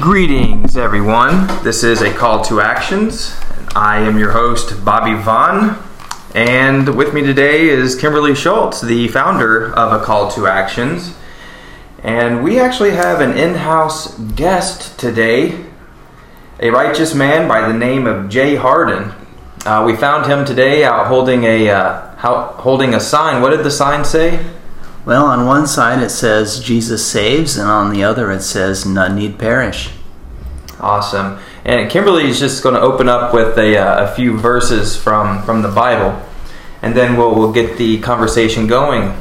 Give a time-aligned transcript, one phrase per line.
[0.00, 1.46] Greetings, everyone.
[1.62, 3.34] This is a call to actions.
[3.56, 5.76] And I am your host, Bobby Vaughn,
[6.34, 11.14] and with me today is Kimberly Schultz, the founder of A Call to Actions.
[12.04, 15.64] And we actually have an in house guest today,
[16.60, 19.12] a righteous man by the name of Jay Hardin.
[19.66, 23.42] Uh, we found him today out holding a uh, how, holding a sign.
[23.42, 24.46] What did the sign say?
[25.04, 29.16] Well, on one side it says Jesus saves, and on the other it says none
[29.16, 29.90] need perish.
[30.78, 31.40] Awesome.
[31.64, 35.42] And Kimberly is just going to open up with a, uh, a few verses from,
[35.42, 36.20] from the Bible,
[36.80, 39.14] and then we'll, we'll get the conversation going.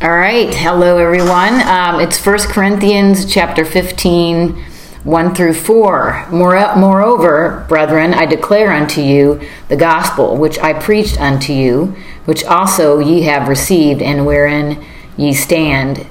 [0.00, 0.54] All right.
[0.54, 1.60] Hello, everyone.
[1.62, 4.54] Um, it's 1 Corinthians chapter 15,
[5.02, 6.28] 1 through 4.
[6.30, 12.44] More, moreover, brethren, I declare unto you the gospel which I preached unto you, which
[12.44, 14.82] also ye have received, and wherein
[15.16, 16.06] ye stand,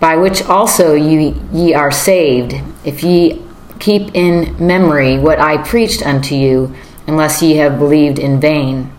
[0.00, 3.40] by which also ye, ye are saved, if ye
[3.82, 6.72] keep in memory what I preached unto you,
[7.08, 8.92] unless ye have believed in vain.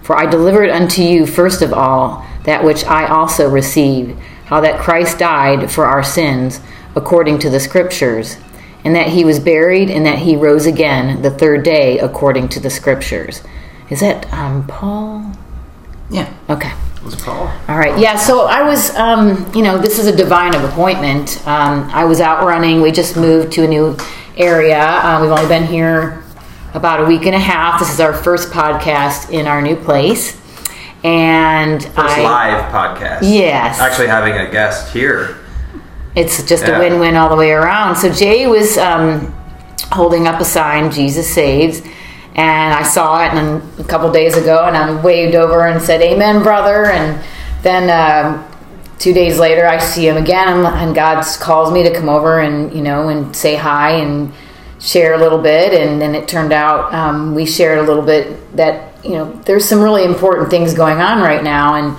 [0.00, 4.16] For I delivered unto you first of all that which I also received,
[4.46, 6.60] how that Christ died for our sins,
[6.94, 8.36] according to the Scriptures,
[8.84, 12.60] and that he was buried, and that he rose again the third day, according to
[12.60, 13.42] the Scriptures.
[13.90, 15.32] Is that um, Paul?
[16.10, 16.32] Yeah.
[16.48, 16.72] Okay.
[17.04, 17.52] Was Paul?
[17.68, 17.98] All right.
[17.98, 18.16] Yeah.
[18.16, 21.38] So I was, um, you know, this is a divine appointment.
[21.46, 22.80] Um, I was out running.
[22.80, 23.96] We just moved to a new
[24.38, 24.78] area.
[24.80, 26.22] Uh, we've only been here
[26.74, 27.80] about a week and a half.
[27.80, 30.36] This is our first podcast in our new place.
[31.04, 33.18] And First I, live podcast.
[33.22, 33.78] Yes.
[33.80, 35.36] Actually, having a guest here.
[36.14, 36.76] it's just Yeah.
[36.76, 37.94] a win-win all the way around.
[37.96, 39.32] So Jay was um,
[39.92, 41.80] holding up a sign, "Jesus saves,"
[42.34, 46.00] and I saw it and a couple days ago, and I waved over and said,
[46.02, 47.20] "Amen, brother." And
[47.62, 48.44] then um,
[48.98, 52.72] two days later, I see him again, and God calls me to come over and
[52.74, 54.32] you know and say hi and
[54.80, 55.72] share a little bit.
[55.72, 59.64] And then it turned out um, we shared a little bit that you know there's
[59.64, 61.96] some really important things going on right now, and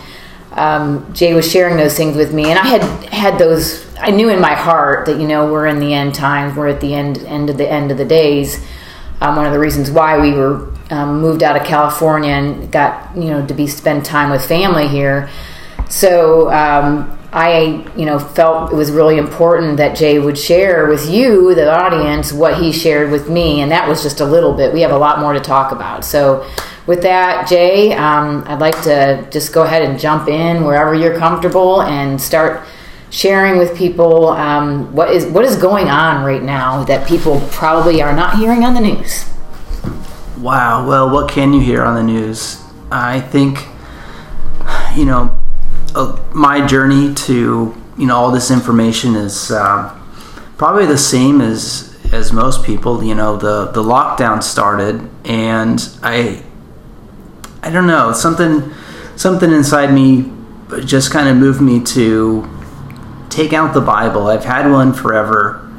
[0.51, 3.85] um, Jay was sharing those things with me, and I had had those.
[3.97, 6.55] I knew in my heart that you know we're in the end times.
[6.55, 8.63] We're at the end end of the end of the days.
[9.21, 13.15] Um, one of the reasons why we were um, moved out of California and got
[13.15, 15.29] you know to be spend time with family here.
[15.89, 21.09] So um, I you know felt it was really important that Jay would share with
[21.09, 24.73] you, the audience, what he shared with me, and that was just a little bit.
[24.73, 26.05] We have a lot more to talk about.
[26.05, 26.47] So
[26.87, 31.17] with that, Jay, um, I'd like to just go ahead and jump in wherever you're
[31.17, 32.65] comfortable and start
[33.11, 38.01] sharing with people um, what is what is going on right now that people probably
[38.01, 39.25] are not hearing on the news.
[40.39, 40.87] Wow.
[40.87, 42.63] Well, what can you hear on the news?
[42.91, 43.67] I think,
[44.95, 45.37] you know,
[45.95, 49.95] uh, my journey to you know all this information is uh,
[50.57, 53.03] probably the same as as most people.
[53.03, 56.43] You know, the the lockdown started, and I
[57.61, 58.71] I don't know something
[59.15, 60.31] something inside me
[60.85, 62.47] just kind of moved me to
[63.29, 64.27] take out the Bible.
[64.27, 65.69] I've had one forever,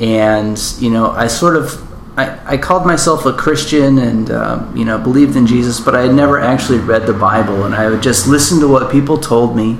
[0.00, 1.89] and you know, I sort of
[2.20, 6.02] I, I called myself a Christian and um, you know believed in Jesus, but I
[6.02, 9.56] had never actually read the Bible, and I would just listen to what people told
[9.56, 9.78] me.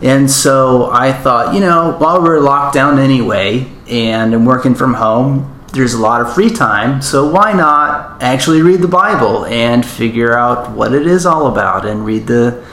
[0.00, 4.94] And so I thought, you know, while we're locked down anyway, and I'm working from
[4.94, 9.84] home, there's a lot of free time, so why not actually read the Bible and
[9.84, 12.64] figure out what it is all about, and read the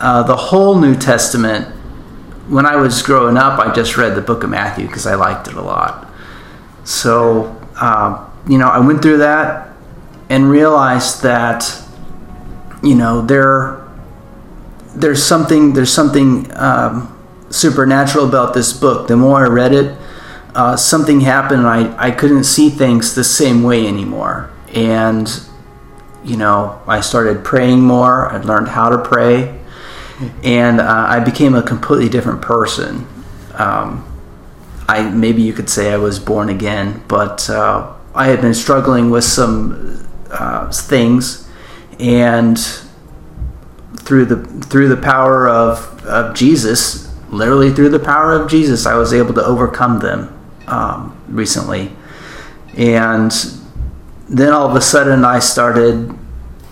[0.00, 1.68] uh, the whole New Testament
[2.48, 5.48] when I was growing up, I just read the book of Matthew because I liked
[5.48, 6.08] it a lot.
[6.84, 9.68] So, uh, you know, I went through that
[10.28, 11.82] and realized that,
[12.82, 13.86] you know, there,
[14.94, 17.16] there's something, there's something um,
[17.50, 19.08] supernatural about this book.
[19.08, 19.96] The more I read it,
[20.54, 21.60] uh, something happened.
[21.60, 24.50] And I, I couldn't see things the same way anymore.
[24.74, 25.28] And,
[26.24, 28.30] you know, I started praying more.
[28.30, 29.58] I learned how to pray
[30.42, 33.06] and uh, I became a completely different person.
[33.54, 34.06] Um,
[34.88, 39.10] I maybe you could say I was born again, but uh, I had been struggling
[39.10, 41.48] with some uh, things,
[41.98, 42.58] and
[43.96, 48.94] through the through the power of, of Jesus, literally through the power of Jesus, I
[48.94, 51.92] was able to overcome them um, recently,
[52.76, 53.32] and
[54.28, 56.18] then all of a sudden I started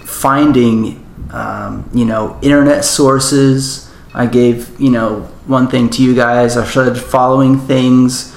[0.00, 1.00] finding
[1.32, 3.89] um, you know, internet sources.
[4.14, 6.56] I gave, you know, one thing to you guys.
[6.56, 8.36] I started following things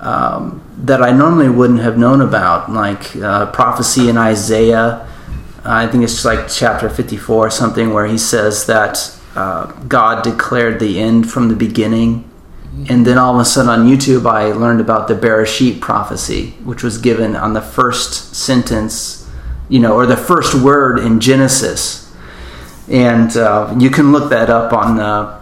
[0.00, 5.08] um, that I normally wouldn't have known about, like uh, prophecy in Isaiah.
[5.64, 10.80] I think it's like chapter 54 or something where he says that uh, God declared
[10.80, 12.28] the end from the beginning.
[12.88, 16.82] And then all of a sudden on YouTube, I learned about the Bereshit prophecy, which
[16.82, 19.28] was given on the first sentence,
[19.68, 22.01] you know, or the first word in Genesis.
[22.90, 25.40] And uh, you can look that up on uh,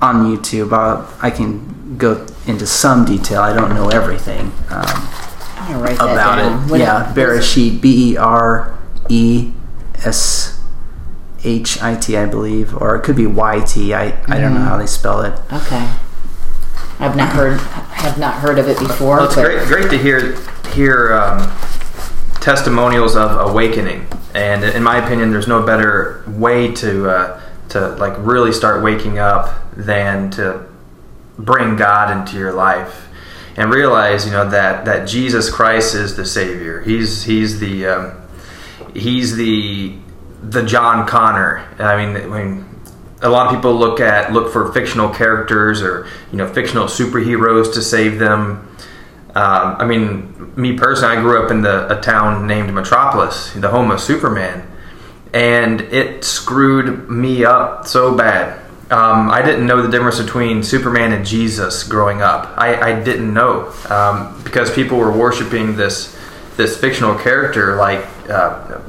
[0.00, 0.72] on YouTube.
[0.72, 3.40] Uh, I can go into some detail.
[3.40, 4.84] I don't know everything um,
[5.56, 6.64] I'm gonna that about down.
[6.64, 6.70] it.
[6.70, 8.78] What- yeah, Bereshit, B E R
[9.08, 9.52] E
[10.04, 10.60] S
[11.44, 13.92] H I T, I believe, or it could be Y T.
[13.94, 15.32] I I don't know how they spell it.
[15.52, 15.90] Okay.
[17.00, 19.16] I've not heard have not heard of it before.
[19.18, 20.36] Well, it's but- great, great to hear
[20.74, 21.40] hear um,
[22.40, 24.06] testimonials of awakening,
[24.38, 27.40] and in my opinion, there's no better way to uh,
[27.70, 30.64] to like really start waking up than to
[31.38, 33.08] bring God into your life
[33.56, 36.80] and realize, you know, that that Jesus Christ is the Savior.
[36.82, 38.22] He's he's the um,
[38.94, 39.96] he's the
[40.40, 41.66] the John Connor.
[41.80, 42.64] I mean, I mean,
[43.20, 47.74] a lot of people look at look for fictional characters or you know fictional superheroes
[47.74, 48.67] to save them.
[49.38, 53.68] Um, I mean, me personally, I grew up in the a town named Metropolis, the
[53.68, 54.68] home of Superman,
[55.32, 58.58] and it screwed me up so bad.
[58.90, 62.52] Um, I didn't know the difference between Superman and Jesus growing up.
[62.58, 66.18] I, I didn't know um, because people were worshiping this
[66.56, 68.80] this fictional character like uh,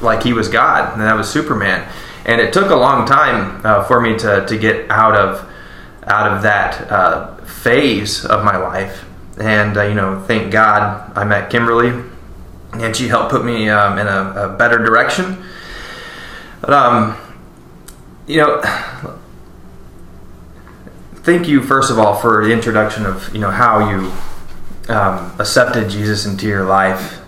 [0.00, 1.88] like he was God, and that was Superman.
[2.24, 5.48] And it took a long time uh, for me to, to get out of
[6.08, 9.04] out of that uh, phase of my life.
[9.38, 12.04] And uh, you know, thank God I met Kimberly,
[12.74, 15.44] and she helped put me um, in a, a better direction.
[16.60, 17.16] But um,
[18.26, 18.60] you know,
[21.14, 24.12] thank you first of all for the introduction of you know how you
[24.94, 27.20] um, accepted Jesus into your life,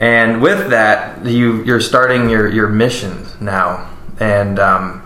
[0.00, 3.90] and with that you you're starting your your mission now,
[4.20, 5.00] and um,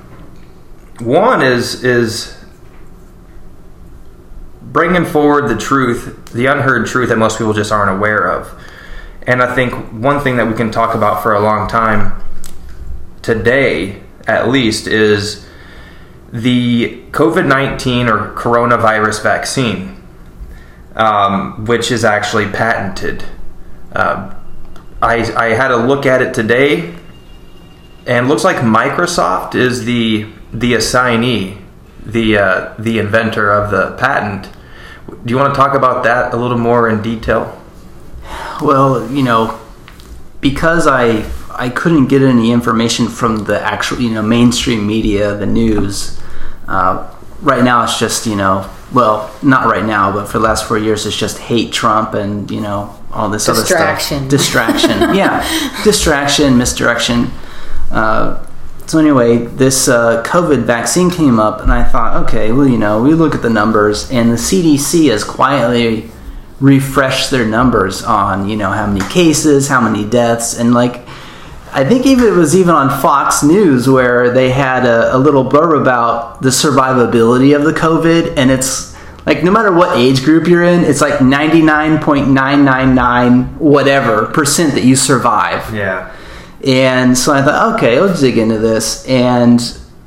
[1.01, 2.40] one is is
[4.73, 8.59] bringing forward the truth, the unheard truth that most people just aren't aware of.
[9.23, 12.23] And I think one thing that we can talk about for a long time
[13.23, 15.47] today, at least, is
[16.33, 20.03] the COVID 19 or coronavirus vaccine,
[20.95, 23.25] um, which is actually patented.
[23.93, 24.35] Uh,
[25.03, 26.95] I, I had a look at it today,
[28.07, 31.59] and looks like Microsoft is the the assignee,
[32.05, 34.49] the uh, the inventor of the patent.
[35.09, 37.61] Do you want to talk about that a little more in detail?
[38.63, 39.59] Well, you know,
[40.41, 45.47] because I I couldn't get any information from the actual you know mainstream media, the
[45.47, 46.21] news.
[46.69, 47.13] Uh,
[47.43, 50.79] right now, it's just you know, well, not right now, but for the last four
[50.79, 54.19] years, it's just hate Trump and you know all this Distraction.
[54.27, 54.39] other stuff.
[54.39, 57.31] Distraction, yeah, distraction, misdirection.
[57.91, 58.47] Uh,
[58.91, 63.01] so anyway, this uh, COVID vaccine came up, and I thought, okay, well, you know,
[63.01, 66.11] we look at the numbers, and the CDC has quietly
[66.59, 71.07] refreshed their numbers on, you know, how many cases, how many deaths, and like,
[71.73, 75.49] I think even it was even on Fox News where they had a, a little
[75.49, 80.49] blurb about the survivability of the COVID, and it's like no matter what age group
[80.49, 85.73] you're in, it's like ninety nine point nine nine nine whatever percent that you survive.
[85.73, 86.13] Yeah.
[86.67, 89.07] And so I thought, okay, let's dig into this.
[89.07, 89.61] And,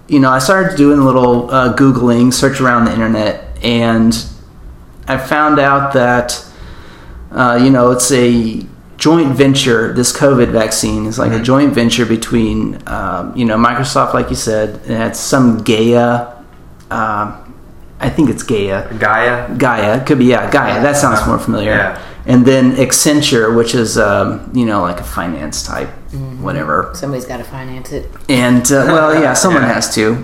[0.08, 4.14] you know, I started doing a little uh, Googling, search around the internet, and
[5.08, 6.46] I found out that,
[7.32, 8.66] uh, you know, it's a
[8.98, 9.94] joint venture.
[9.94, 14.36] This COVID vaccine is like a joint venture between, um, you know, Microsoft, like you
[14.36, 16.34] said, and it's some Gaia.
[16.92, 17.54] Um,
[18.00, 18.94] I think it's Gaia.
[19.00, 19.56] Gaia.
[19.58, 20.82] Gaia could be yeah Gaia.
[20.82, 21.72] That sounds more familiar.
[21.72, 22.02] Yeah.
[22.26, 25.90] And then Accenture, which is um, you know like a finance type,
[26.40, 26.92] whatever.
[26.96, 28.10] Somebody's got to finance it.
[28.30, 29.74] And uh, well, yeah, someone Yeah.
[29.74, 30.24] has to,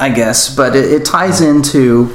[0.00, 0.54] I guess.
[0.54, 2.14] But it, it ties into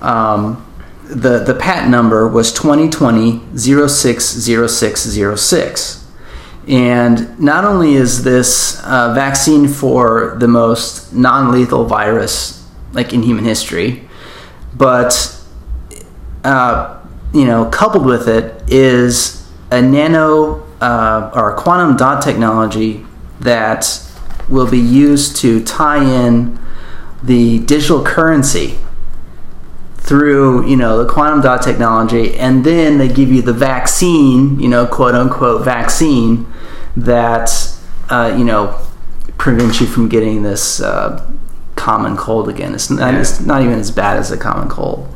[0.00, 0.64] um,
[1.04, 6.00] the the patent number was 2020 060606.
[6.66, 13.22] And not only is this uh, vaccine for the most non lethal virus like in
[13.22, 14.08] human history,
[14.74, 15.38] but
[16.44, 16.93] uh,
[17.34, 23.04] you know, coupled with it is a nano uh, or quantum dot technology
[23.40, 24.00] that
[24.48, 26.58] will be used to tie in
[27.22, 28.78] the digital currency
[29.96, 34.68] through you know the quantum dot technology and then they give you the vaccine you
[34.68, 36.46] know quote unquote vaccine
[36.94, 37.50] that
[38.10, 38.78] uh, you know
[39.38, 41.26] prevent you from getting this uh,
[41.76, 42.74] common cold again.
[42.74, 43.20] It's not, Yeah.
[43.20, 45.08] it's not even as bad as a common cold.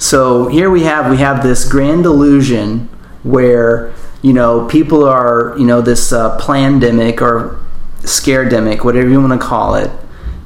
[0.00, 2.88] So here we have we have this grand illusion
[3.22, 3.92] where
[4.22, 7.60] you know people are you know this uh, plandemic or
[7.98, 9.90] scaredemic, whatever you want to call it.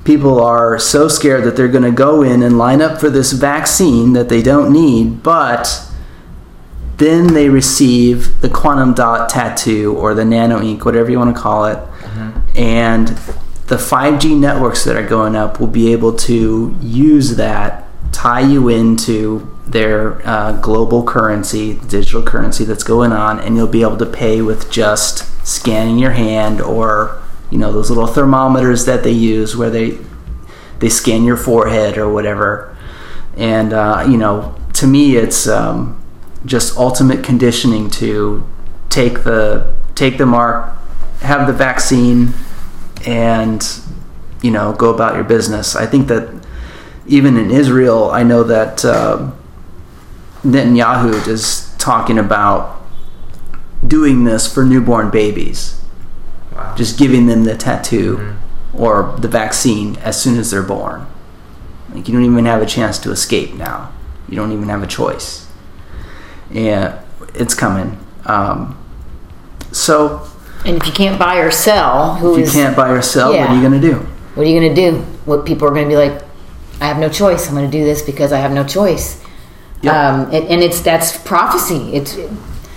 [0.03, 3.31] People are so scared that they're going to go in and line up for this
[3.33, 5.89] vaccine that they don't need, but
[6.97, 11.41] then they receive the quantum dot tattoo or the nano ink, whatever you want to
[11.41, 11.79] call it,
[12.57, 13.09] and
[13.69, 17.84] the 5G networks that are going up will be able to use that,
[18.25, 23.83] tie you into their uh, global currency, digital currency that's going on, and you'll be
[23.83, 29.05] able to pay with just scanning your hand or you know those little thermometers that
[29.05, 29.99] they use where they
[30.79, 32.75] they scan your forehead or whatever.
[33.37, 36.03] And uh, you know, to me, it's um,
[36.47, 38.43] just ultimate conditioning to
[38.89, 40.75] take the take the mark,
[41.21, 42.33] have the vaccine,
[43.07, 43.63] and
[44.41, 45.77] you know go about your business.
[45.77, 46.44] I think that
[47.07, 49.31] even in Israel, I know that uh,
[50.45, 52.81] Netanyahu is talking about
[53.87, 55.81] doing this for newborn babies,
[56.55, 56.75] Wow.
[56.77, 58.35] just giving them the tattoo
[58.73, 61.07] or the vaccine as soon as they're born.
[61.93, 63.93] Like you don't even have a chance to escape now.
[64.29, 65.47] You don't even have a choice.
[66.51, 67.03] Yeah,
[67.35, 67.99] it's coming.
[68.25, 68.79] Um,
[69.73, 70.27] so
[70.65, 73.33] And if you can't buy or sell, who if you is- can't buy or sell,
[73.33, 73.97] what are you going to do?
[74.35, 74.99] what are you going to do?
[75.27, 76.23] What people are going to be like,
[76.81, 77.49] I have no choice.
[77.49, 79.23] I'm going to do this because I have no choice.
[79.83, 79.95] Yep.
[79.95, 81.95] Um, and, and it's that's prophecy.
[81.95, 82.31] It's That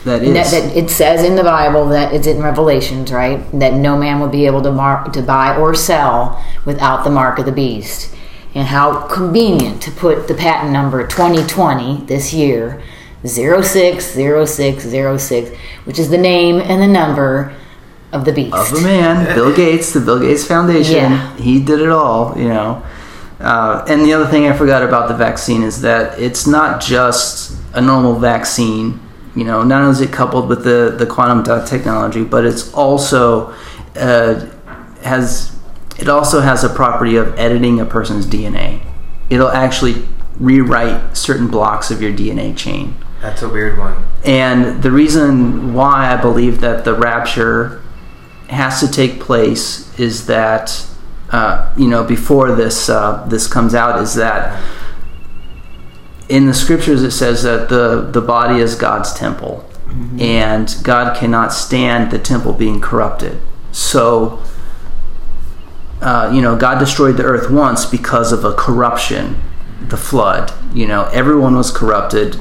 [0.04, 0.52] that, is.
[0.52, 3.40] that it says in the Bible that it's in Revelations, right?
[3.58, 7.40] That no man will be able to mark to buy or sell without the mark
[7.40, 8.14] of the beast.
[8.56, 12.82] And how convenient to put the patent number 2020 this year
[13.26, 15.52] 060606,
[15.86, 17.54] which is the name and the number
[18.12, 18.56] of the beast.
[18.56, 20.96] of a man, Bill Gates, the Bill Gates Foundation.
[20.96, 21.36] Yeah.
[21.38, 22.84] He did it all, you know.
[23.40, 27.56] Uh, and the other thing I forgot about the vaccine is that it's not just
[27.74, 29.00] a normal vaccine.
[29.36, 32.74] You know, not only is it coupled with the, the quantum dot technology, but it's
[32.74, 33.54] also
[33.96, 34.46] uh,
[35.04, 35.56] has
[36.00, 38.82] it also has a property of editing a person's DNA.
[39.30, 40.06] It'll actually
[40.40, 42.96] rewrite certain blocks of your DNA chain.
[43.22, 44.08] That's a weird one.
[44.24, 47.82] And the reason why I believe that the rapture
[48.50, 50.86] has to take place is that,
[51.32, 54.62] uh, you know, before this uh, this comes out, is that
[56.30, 59.70] in the scriptures it says that the the body is God's temple,
[60.20, 63.40] and God cannot stand the temple being corrupted.
[63.72, 64.42] So.
[66.00, 69.42] Uh, you know, God destroyed the earth once because of a corruption,
[69.82, 70.54] the flood.
[70.72, 72.40] You know, everyone was corrupted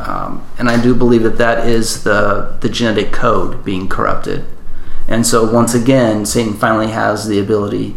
[0.00, 4.44] um, and I do believe that that is the the genetic code being corrupted.
[5.08, 7.96] And so once again, Satan finally has the ability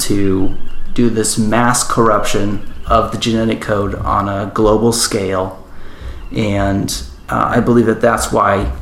[0.00, 0.56] to
[0.94, 5.64] do this mass corruption of the genetic code on a global scale,
[6.32, 8.76] and uh, I believe that that's why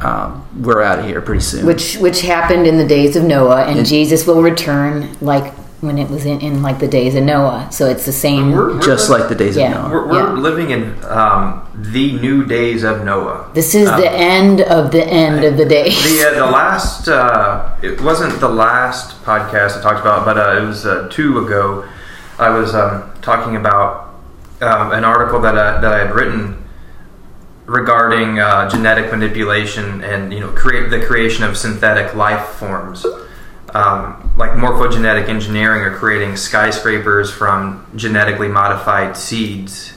[0.00, 1.64] um, we're out of here pretty soon.
[1.64, 5.54] which which happened in the days of Noah, and Jesus will return like
[5.84, 7.68] when it was in, in like the days of Noah.
[7.70, 8.52] So it's the same.
[8.52, 9.74] We're, we're just li- like the days Yeah.
[9.84, 9.90] of Noah.
[9.92, 10.40] we're, we're Yeah.
[10.48, 13.50] living in um, the new days of Noah.
[13.54, 15.94] This is Um, the end of the end of the days.
[16.02, 20.62] The uh, the last uh, it wasn't the last podcast I talked about, but uh,
[20.62, 21.84] it was uh, two ago.
[22.38, 24.14] I was um, talking about
[24.60, 26.64] um, an article that I, that I had written
[27.66, 33.06] regarding uh, genetic manipulation and you know create the creation of synthetic life forms.
[33.74, 39.94] Um, like morphogenetic engineering or creating skyscrapers from genetically modified seeds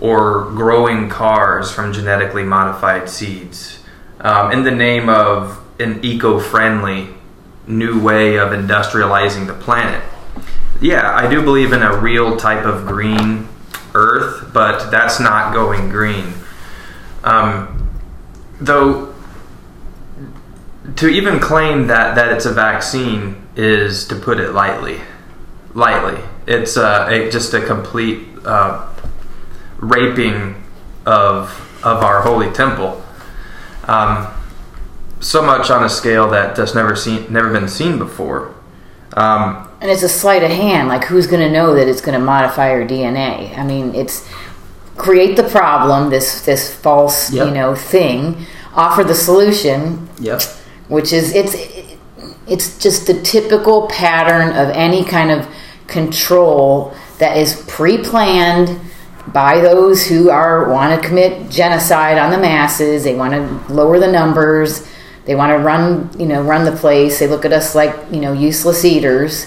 [0.00, 3.84] or growing cars from genetically modified seeds
[4.20, 7.08] um, in the name of an eco-friendly
[7.66, 10.02] new way of industrializing the planet.
[10.80, 13.46] Yeah, I do believe in a real type of green
[13.94, 16.32] earth, but that's not going green.
[17.24, 17.90] Um,
[18.60, 19.07] though,
[20.96, 25.00] to even claim that, that it's a vaccine is to put it lightly.
[25.74, 26.20] Lightly.
[26.46, 28.88] It's uh, a, just a complete uh,
[29.78, 30.62] raping
[31.04, 31.50] of,
[31.84, 33.04] of our holy temple.
[33.84, 34.28] Um,
[35.20, 38.54] so much on a scale that that's never seen, never been seen before.
[39.14, 40.88] Um, and it's a sleight of hand.
[40.88, 43.56] Like who's going to know that it's going to modify your DNA?
[43.56, 44.28] I mean, it's
[44.96, 47.46] create the problem, this this false Yep.
[47.48, 50.42] you know thing, offer the solution, Yep.
[50.88, 51.54] Which is it's
[52.46, 55.46] it's just the typical pattern of any kind of
[55.86, 58.80] control that is pre-planned
[59.28, 63.98] by those who are want to commit genocide on the masses they want to lower
[63.98, 64.86] the numbers
[65.28, 67.18] They want to run, you know, run the place.
[67.18, 69.46] They look at us like, you know, useless eaters.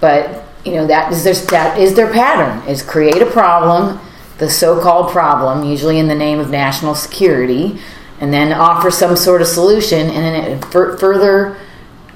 [0.00, 4.00] But you know that is their that is their pattern: is create a problem,
[4.36, 7.78] the so-called problem, usually in the name of national security,
[8.20, 11.58] and then offer some sort of solution, and then it fur- further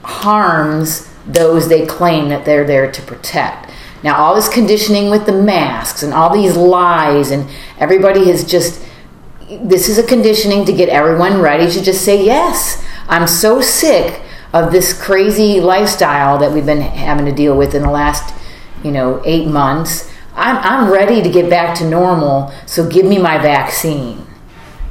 [0.03, 3.71] harms those they claim that they're there to protect.
[4.03, 8.85] Now, all this conditioning with the masks and all these lies, and everybody has just
[9.63, 12.85] this is a conditioning to get everyone ready to just say yes.
[13.09, 14.21] I'm so sick
[14.53, 18.35] of this crazy lifestyle that we've been having to deal with in the last,
[18.85, 20.11] you know, eight months.
[20.35, 24.27] I'm, I'm ready to get back to normal, so give me my vaccine.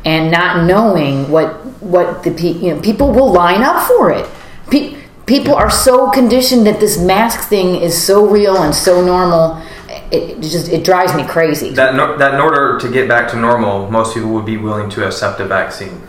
[0.07, 1.49] And not knowing what
[1.95, 4.25] what the pe- you know people will line up for it.
[4.71, 4.95] Pe-
[5.25, 9.61] people are so conditioned that this mask thing is so real and so normal.
[10.15, 11.71] It, it just it drives me crazy.
[11.71, 14.89] That no, that in order to get back to normal, most people would be willing
[14.91, 16.01] to accept a vaccine.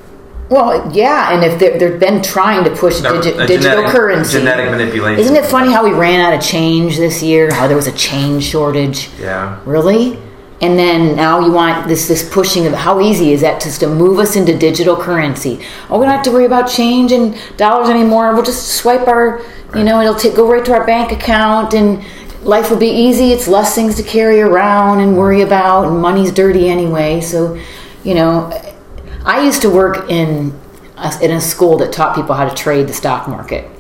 [0.49, 4.39] Well, yeah, and if they're, they've been trying to push No, digi- digital genetic- currency,
[4.39, 5.21] genetic manipulation.
[5.25, 7.53] Isn't it funny how we ran out of change this year?
[7.53, 9.11] How there was a change shortage?
[9.21, 9.59] Yeah.
[9.67, 10.19] Really?
[10.61, 13.89] And then now you want this this pushing of how easy is that just to
[13.89, 15.65] move us into digital currency?
[15.89, 18.35] Oh, we don't have to worry about change and dollars anymore.
[18.35, 19.41] We'll just swipe our,
[19.77, 22.05] you know, it'll take, go right to our bank account and
[22.43, 23.31] life will be easy.
[23.31, 27.21] It's less things to carry around and worry about, and money's dirty anyway.
[27.21, 27.61] So,
[28.03, 28.51] you know,
[29.25, 30.59] I used to work in
[30.97, 33.71] a, in a school that taught people how to trade the stock market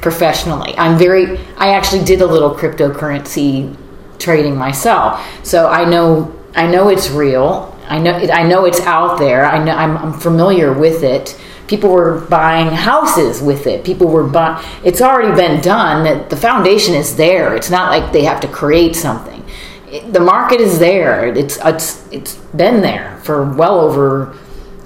[0.00, 0.74] professionally.
[0.76, 1.38] I'm very.
[1.56, 3.76] I actually did a little cryptocurrency
[4.24, 6.34] trading myself, so I know.
[6.56, 7.76] I know it's real.
[7.88, 8.12] I know.
[8.12, 9.44] I know it's out there.
[9.44, 9.72] I know.
[9.72, 11.38] I'm, I'm familiar with it.
[11.66, 13.84] People were buying houses with it.
[13.84, 14.64] People were buying.
[14.84, 16.04] It's already been done.
[16.04, 17.54] That the foundation is there.
[17.56, 19.44] It's not like they have to create something.
[19.88, 21.26] It, the market is there.
[21.26, 24.36] It's it's it's been there for well over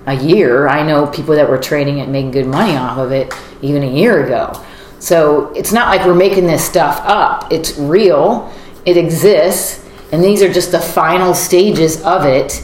[0.06, 0.68] a year.
[0.68, 3.90] I know people that were trading it, making good money off of it, even a
[3.90, 4.52] year ago.
[5.00, 7.52] So it's not like we're making this stuff up.
[7.52, 8.52] It's real.
[8.88, 12.62] It exists, and these are just the final stages of it.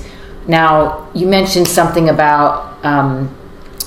[0.49, 3.28] Now, you mentioned something about um,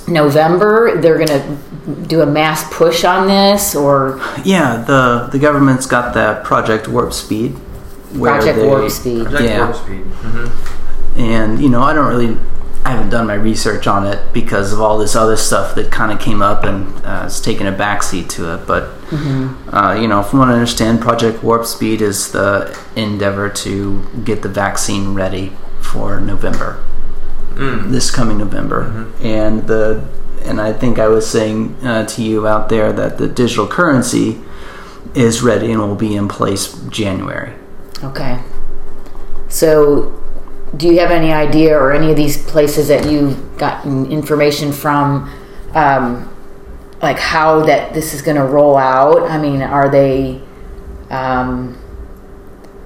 [0.06, 1.00] November.
[1.00, 1.58] They're going to
[2.06, 7.12] do a mass push on this, or Yeah, the the government's got that Project Warp
[7.12, 7.52] Speed.
[8.12, 9.22] where Project they- Warp Speed.
[9.26, 9.64] Project Yeah.
[9.64, 10.04] Warp Speed.
[10.04, 12.36] hmm And you know, I don't really,
[12.84, 16.12] I haven't done my research on it because of all this other stuff that kind
[16.12, 18.66] of came up and uh, has taken a backseat to it.
[18.66, 24.06] But uh, you know, from what I understand, Project Warp Speed is the endeavor to
[24.24, 26.82] get the vaccine ready for November,
[27.54, 30.06] this coming November, and the
[30.44, 34.40] and I think I was saying uh, to you out there that the digital currency
[35.14, 37.54] is ready and will be in place January.
[38.02, 38.40] Okay.
[39.48, 40.22] So,
[40.76, 45.30] do you have any idea or any of these places that you've gotten information from,
[45.74, 46.28] um,
[47.02, 49.22] like how that this is going to roll out?
[49.30, 50.40] I mean, are they?
[51.10, 51.78] Um,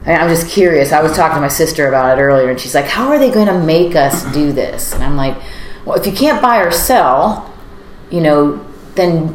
[0.06, 0.92] I- I'm just curious.
[0.92, 3.30] I was talking to my sister about it earlier, and she's like, "How are they
[3.30, 5.36] going to make us do this?" And I'm like,
[5.84, 7.52] "Well, if you can't buy or sell,
[8.10, 9.28] you know, then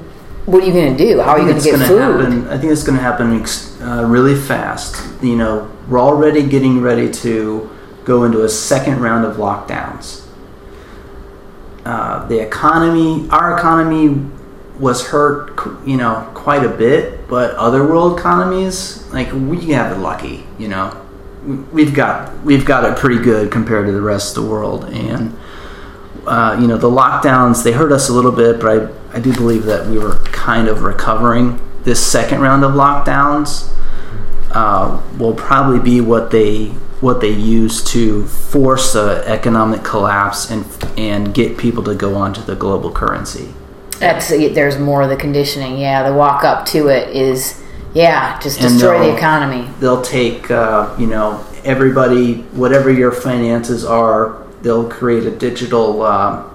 [0.45, 1.21] what are you going to do?
[1.21, 3.43] How are you going to get gonna food?" Happen, I think it's going to happen
[3.81, 5.03] uh, really fast.
[5.23, 7.69] You know, we're already getting ready to
[8.05, 10.23] go into a second round of lockdowns.
[11.85, 14.09] Uh, the economy, our economy,
[14.79, 15.51] was hurt.
[15.85, 20.45] You know, quite a bit, but other world economies, like we have it lucky.
[20.57, 20.91] You know,
[21.45, 24.85] We- we've got we've got it pretty good compared to the rest of the world,
[24.91, 25.33] and
[26.25, 28.67] uh, you know the lockdowns they hurt us a little bit, but
[29.13, 31.59] I, I do believe that we were kind of recovering.
[31.83, 33.69] This second round of lockdowns
[34.51, 36.67] uh, will probably be what they
[36.99, 40.65] what they use to force an economic collapse and
[40.97, 43.53] and get people to go onto the global currency.
[43.99, 45.77] That's there's more of the conditioning.
[45.77, 47.61] Yeah, the walk up to it is
[47.93, 49.69] yeah, just destroy the economy.
[49.79, 54.43] They'll take uh, you know everybody whatever your finances are.
[54.61, 56.49] They'll create a digital uh,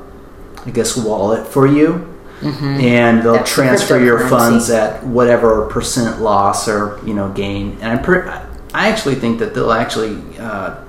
[0.64, 2.08] I guess wallet for you.
[2.42, 7.78] and they'll That's transfer your funds at whatever percent loss or you know gain.
[7.80, 10.82] And I'm per- I actually think that they'll actually uh,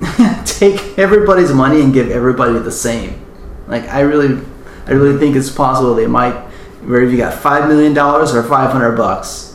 [0.44, 3.24] take everybody's money and give everybody the same.
[3.68, 4.44] Like I really,
[4.86, 6.34] I really think it's possible they might.
[6.82, 9.54] Where if you got five million dollars or five hundred bucks,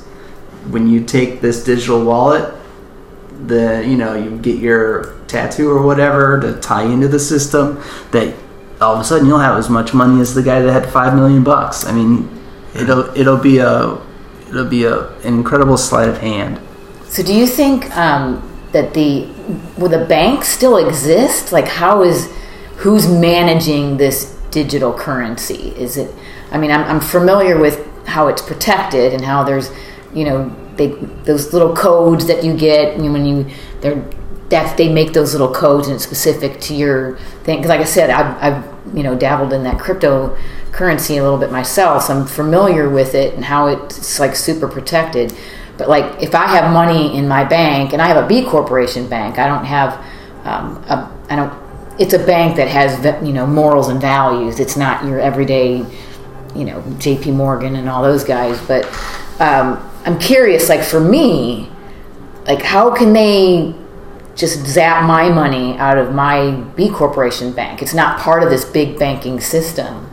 [0.69, 2.53] when you take this digital wallet,
[3.45, 8.33] the you know you get your tattoo or whatever to tie into the system that
[8.79, 11.13] all of a sudden you'll have as much money as the guy that had five
[11.15, 11.85] million bucks.
[11.85, 12.29] I mean,
[12.75, 13.97] it'll it'll be a
[14.49, 16.59] it'll be a an incredible sleight of hand.
[17.07, 19.27] So do you think um, that the
[19.77, 21.51] will the bank still exist?
[21.51, 22.31] Like how is
[22.77, 25.69] who's managing this digital currency?
[25.75, 26.13] Is it?
[26.51, 29.69] I mean, I'm, I'm familiar with how it's protected and how there's,
[30.13, 30.87] you know, they
[31.25, 33.45] those little codes that you get when you
[33.81, 34.03] they're
[34.49, 37.57] that they make those little codes and it's specific to your thing.
[37.57, 41.51] Because, like I said, I've, I've you know dabbled in that cryptocurrency a little bit
[41.51, 45.33] myself, so I'm familiar with it and how it's like super protected.
[45.77, 49.07] But like, if I have money in my bank and I have a B corporation
[49.07, 49.93] bank, I don't have
[50.45, 51.66] um, a I don't.
[51.99, 54.59] It's a bank that has you know morals and values.
[54.59, 55.85] It's not your everyday,
[56.55, 57.31] you know, J.P.
[57.31, 58.59] Morgan and all those guys.
[58.67, 58.85] But
[59.39, 61.69] um, I'm curious, like for me,
[62.45, 63.75] like how can they
[64.35, 67.81] just zap my money out of my B corporation bank?
[67.81, 70.09] It's not part of this big banking system,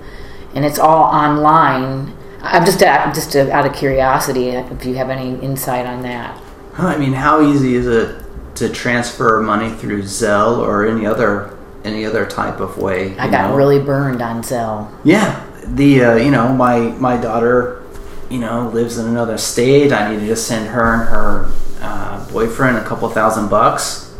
[0.55, 2.17] and it's all online.
[2.41, 6.41] I'm just uh, just out of curiosity if you have any insight on that.
[6.77, 8.23] I mean, how easy is it
[8.57, 11.54] to transfer money through Zelle or any other
[11.85, 13.17] any other type of way.
[13.19, 13.57] I got know?
[13.57, 14.91] really burned on Zelle.
[15.05, 17.83] Yeah, the uh, you know my my daughter,
[18.31, 19.93] you know, lives in another state.
[19.93, 24.15] I needed to send her and her uh, boyfriend a couple thousand bucks.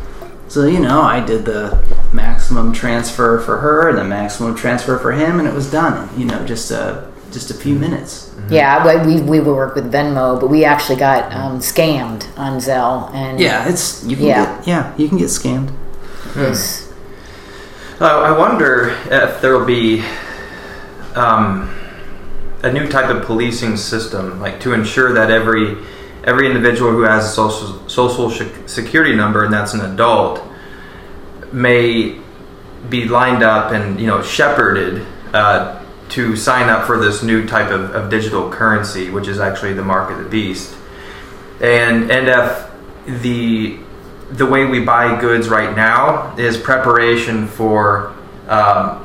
[0.47, 5.11] So you know, I did the maximum transfer for her and the maximum transfer for
[5.11, 6.09] him, and it was done.
[6.17, 8.29] You know, just a just a few minutes.
[8.29, 8.53] Mm-hmm.
[8.53, 13.39] Yeah, we we work with Venmo, but we actually got um, scammed on Zelle, and
[13.39, 14.57] yeah, it's you can yeah.
[14.57, 15.69] get yeah you can get scammed.
[16.35, 16.84] Hmm.
[17.97, 20.03] Uh, I wonder if there will be
[21.15, 21.73] um,
[22.61, 25.77] a new type of policing system, like to ensure that every
[26.25, 28.29] every individual who has a social social
[28.67, 30.43] security number and that's an adult
[31.53, 32.19] may
[32.89, 37.71] be lined up and you know shepherded uh, to sign up for this new type
[37.71, 40.75] of, of digital currency, which is actually the mark of the beast.
[41.61, 43.79] And and if the
[44.31, 48.13] the way we buy goods right now is preparation for
[48.47, 49.01] um,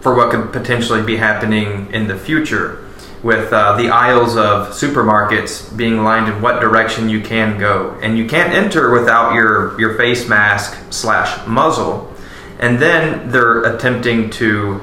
[0.00, 2.84] for what could potentially be happening in the future,
[3.22, 8.16] with uh, the aisles of supermarkets being lined in what direction you can go, and
[8.16, 12.12] you can't enter without your your face mask slash muzzle,
[12.58, 14.80] and then they're attempting to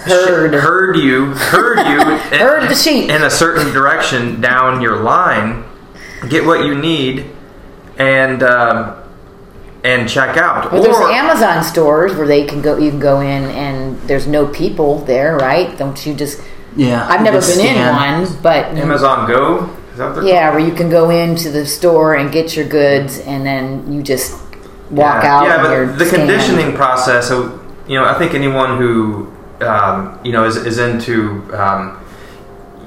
[0.00, 0.54] herd.
[0.54, 3.10] Herd you herd you herd the sheep.
[3.10, 5.64] in a certain direction down your line,
[6.28, 7.26] get what you need,
[7.98, 8.96] and um,
[9.84, 10.72] and check out.
[10.72, 12.76] Well, or, there's Amazon stores where they can go.
[12.76, 15.76] You can go in and there's no people there, right?
[15.78, 16.42] Don't you just?
[16.76, 18.20] Yeah, I've never been scan.
[18.20, 19.76] in one, but Amazon Go.
[20.22, 24.02] yeah, where you can go into the store and get your goods, and then you
[24.02, 24.40] just
[24.90, 25.36] walk yeah.
[25.36, 25.44] out.
[25.44, 27.28] Yeah, but the conditioning process.
[27.28, 32.00] So you know, I think anyone who um, you know is, is into um,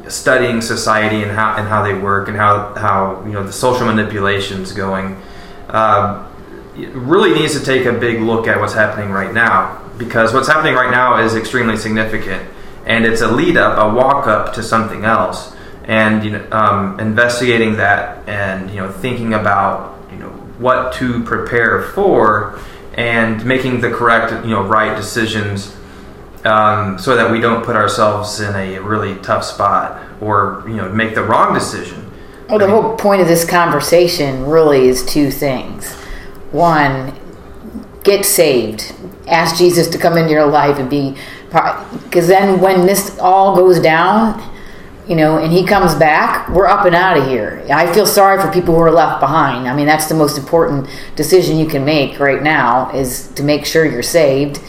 [0.07, 3.85] studying society and how and how they work and how how you know the social
[3.85, 5.21] manipulations going
[5.69, 6.27] uh,
[6.75, 10.73] really needs to take a big look at what's happening right now because what's happening
[10.73, 12.47] right now is extremely significant
[12.85, 15.55] and it's a lead up a walk up to something else.
[15.85, 21.23] And you know um, investigating that and you know thinking about you know what to
[21.23, 22.59] prepare for
[22.93, 25.75] and making the correct you know right decisions
[26.45, 30.89] um, so that we don't put ourselves in a really tough spot or you know
[30.89, 32.11] make the wrong decision.
[32.49, 35.93] Well, the I mean, whole point of this conversation really is two things.
[36.51, 37.13] One,
[38.03, 38.93] get saved.
[39.27, 41.15] Ask Jesus to come into your life and be,
[41.49, 44.41] because then when this all goes down,
[45.07, 47.65] you know, and he comes back, we're up and out of here.
[47.69, 49.67] I feel sorry for people who are left behind.
[49.67, 53.65] I mean, that's the most important decision you can make right now is to make
[53.65, 54.61] sure you're saved.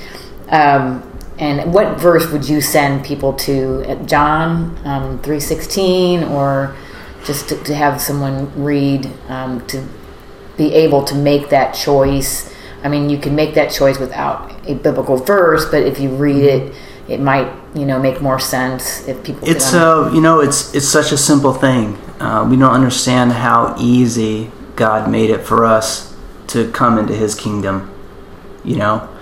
[0.48, 1.02] Um,
[1.38, 4.04] and what verse would you send people to?
[4.06, 6.76] John um, three sixteen, or
[7.24, 9.84] just to, to, have someone read um, to
[10.56, 12.54] be able to make that choice.
[12.84, 16.44] I mean, you can make that choice without a biblical verse, but if you read
[16.44, 16.74] it,
[17.08, 19.48] it might you know make more sense if people.
[19.48, 21.98] It's uh, you know, it's it's such a simple thing.
[22.20, 26.14] Uh, we don't understand how easy God made it for us
[26.48, 27.90] to come into His kingdom.
[28.64, 29.13] You know,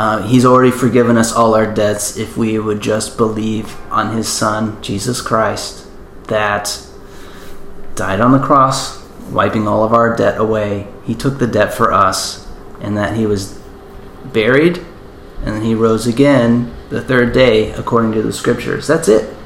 [0.00, 4.26] uh, he's already forgiven us all our debts if we would just believe on His
[4.26, 5.86] Son, Jesus Christ,
[6.28, 6.82] that
[7.96, 10.86] died on the cross, wiping all of our debt away.
[11.04, 12.48] He took the debt for us,
[12.80, 13.60] and that He was
[14.24, 14.82] buried,
[15.44, 18.86] and He rose again the third day according to the Scriptures.
[18.86, 19.36] That's it.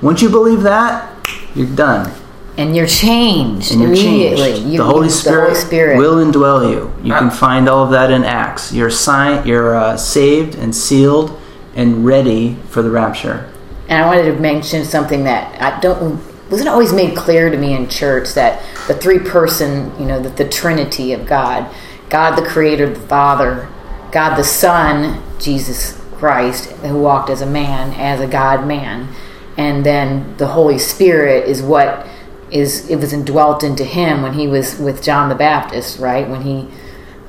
[0.00, 1.12] Once you believe that,
[1.52, 2.14] you're done
[2.58, 4.52] and you're changed and you're immediately.
[4.52, 4.68] Changed.
[4.68, 6.92] You, the, Holy Spirit, the Holy Spirit will indwell you.
[7.02, 8.72] You can find all of that in Acts.
[8.72, 11.38] You're signed, you're uh, saved and sealed
[11.74, 13.52] and ready for the rapture.
[13.88, 17.74] And I wanted to mention something that I don't wasn't always made clear to me
[17.74, 21.72] in church that the three person, you know, the, the Trinity of God,
[22.08, 23.68] God the Creator, the Father,
[24.12, 29.12] God the Son, Jesus Christ, who walked as a man, as a God man,
[29.56, 32.06] and then the Holy Spirit is what
[32.50, 36.28] is it was indwelt into him when he was with John the Baptist, right?
[36.28, 36.68] When he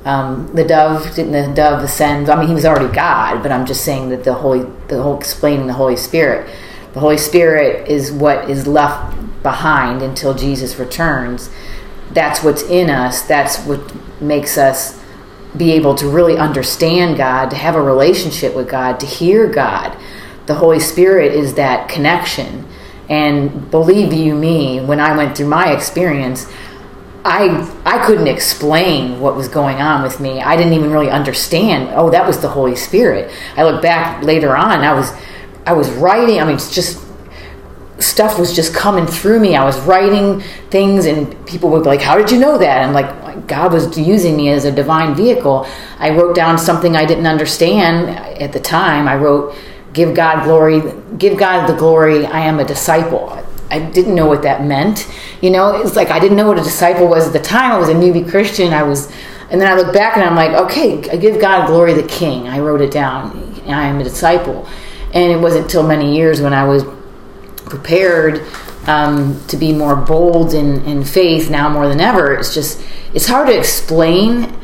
[0.04, 2.28] um, the dove didn't the dove ascend?
[2.30, 5.18] I mean, he was already God, but I'm just saying that the holy the whole
[5.18, 6.48] explaining the Holy Spirit.
[6.94, 11.50] The Holy Spirit is what is left behind until Jesus returns.
[12.12, 13.22] That's what's in us.
[13.22, 14.98] That's what makes us
[15.56, 19.96] be able to really understand God, to have a relationship with God, to hear God.
[20.46, 22.66] The Holy Spirit is that connection.
[23.08, 26.46] And believe you me, when I went through my experience,
[27.24, 30.40] I I couldn't explain what was going on with me.
[30.40, 31.90] I didn't even really understand.
[31.94, 33.32] Oh, that was the Holy Spirit.
[33.56, 34.80] I look back later on.
[34.80, 35.12] I was
[35.66, 36.40] I was writing.
[36.40, 37.04] I mean, it's just
[37.98, 39.56] stuff was just coming through me.
[39.56, 40.40] I was writing
[40.70, 43.98] things, and people would be like, "How did you know that?" And like, God was
[43.98, 45.66] using me as a divine vehicle.
[45.98, 49.08] I wrote down something I didn't understand at the time.
[49.08, 49.54] I wrote,
[49.98, 50.80] "Give God glory.
[51.18, 52.24] Give God the glory.
[52.24, 53.36] I am a disciple."
[53.70, 55.06] I didn't know what that meant.
[55.42, 57.72] You know, it's like I didn't know what a disciple was at the time.
[57.72, 58.72] I was a newbie Christian.
[58.72, 59.12] I was,
[59.50, 62.48] and then I look back and I'm like, okay, I give God glory, the King.
[62.48, 63.44] I wrote it down.
[63.66, 64.66] I am a disciple,
[65.12, 66.84] and it wasn't until many years when I was
[67.66, 68.42] prepared
[68.86, 72.34] um, to be more bold in, in faith now more than ever.
[72.34, 72.82] It's just
[73.12, 74.56] it's hard to explain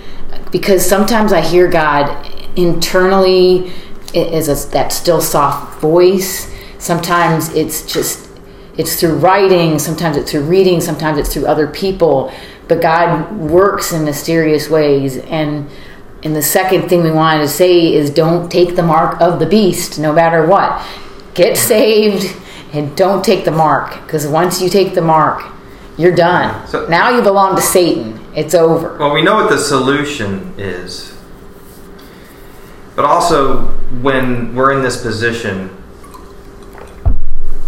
[0.50, 3.72] because sometimes I hear God internally
[4.14, 6.52] as a, that still soft voice.
[6.78, 8.28] Sometimes it's just
[8.76, 9.78] it's through writing.
[9.78, 10.80] Sometimes it's through reading.
[10.80, 12.32] Sometimes it's through other people.
[12.68, 15.68] But God works in mysterious ways and.
[16.22, 19.44] And the second thing we wanted to say is don't take the mark of the
[19.44, 20.82] beast, no matter what.
[21.34, 22.34] Get saved,
[22.74, 25.44] and don't take the mark because once you take the mark
[25.96, 29.58] you're done so, now you belong to satan it's over well we know what the
[29.58, 31.13] solution is
[32.96, 33.66] but also
[34.02, 35.70] when we're in this position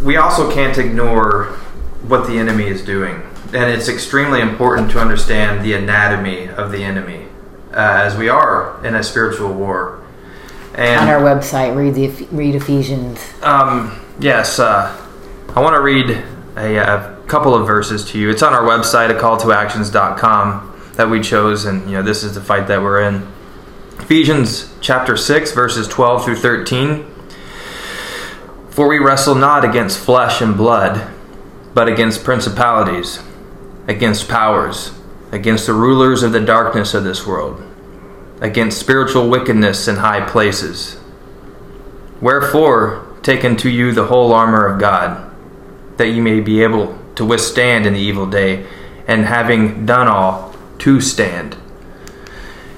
[0.03, 1.47] we also can't ignore
[2.07, 3.23] what the enemy is doing.
[3.53, 7.27] And it's extremely important to understand the anatomy of the enemy
[7.73, 10.03] uh, as we are in a spiritual war.
[10.75, 13.19] And on our website read the read ephesians.
[13.43, 14.95] Um, yes uh,
[15.55, 16.11] i want to read
[16.57, 18.31] a, a, couple of verses to you.
[18.31, 22.41] It's on our website at calltoactions.com that we chose and you know this is the
[22.41, 23.27] fight that we're in
[24.07, 27.05] ephesians chapter 6 verses 12 through 13
[28.71, 31.11] for we wrestle not against flesh and blood
[31.75, 33.21] but against principalities
[33.88, 34.92] against powers
[35.33, 37.62] against the rulers of the darkness of this world
[38.40, 40.99] against spiritual wickedness in high places.
[42.21, 45.31] Wherefore, take unto you the whole armor of God,
[45.97, 48.66] that ye may be able to withstand in the evil day,
[49.07, 51.57] and having done all, to stand.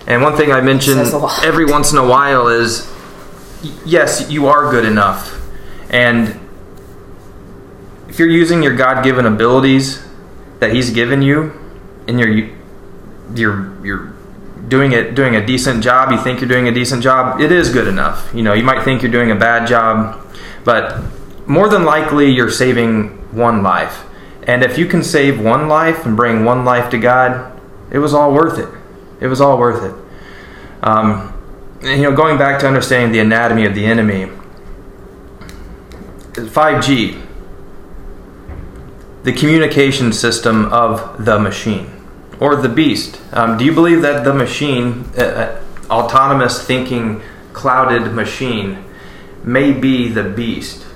[0.08, 0.98] And one thing I mention
[1.44, 2.90] every once in a while is
[3.84, 5.38] yes, you are good enough.
[5.90, 6.40] And
[8.08, 10.02] if you're using your God given abilities
[10.60, 11.52] that He's given you,
[12.08, 12.48] and you're,
[13.34, 14.14] you're, you're
[14.66, 17.70] doing it doing a decent job you think you're doing a decent job it is
[17.70, 18.30] good enough.
[18.34, 20.26] You know you might think you're doing a bad job
[20.64, 21.02] but
[21.46, 24.04] more than likely you're saving one life.
[24.42, 28.14] And if you can save one life and bring one life to god it was
[28.14, 28.68] all worth it
[29.20, 29.94] it was all worth it
[30.82, 31.32] um,
[31.82, 34.30] you know going back to understanding the anatomy of the enemy
[36.32, 37.24] 5g
[39.24, 41.98] the communication system of the machine
[42.40, 43.20] or the beast.
[43.32, 47.20] Um, do you believe that the machine, uh, uh, autonomous thinking,
[47.52, 48.84] clouded machine,
[49.42, 50.86] may be the beast?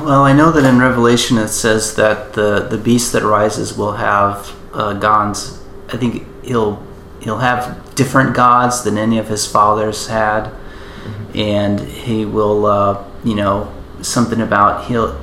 [0.00, 3.92] Well, I know that in Revelation it says that the, the beast that rises will
[3.92, 4.98] have uh.
[5.02, 6.82] I think he'll
[7.20, 11.38] he'll have different gods than any of his fathers had, mm-hmm.
[11.38, 15.20] and he will, uh, you know, something about he'll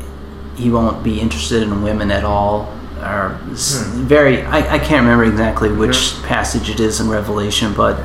[0.56, 4.04] he won't be interested in women at all are hmm.
[4.04, 4.42] very.
[4.44, 7.98] I, I, can't remember exactly which passage it is in Revelation, but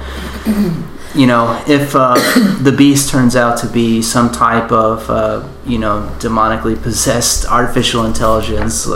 [1.14, 2.14] you know, if uh,
[2.62, 8.04] the beast turns out to be some type of uh, you know demonically possessed artificial
[8.04, 8.88] intelligence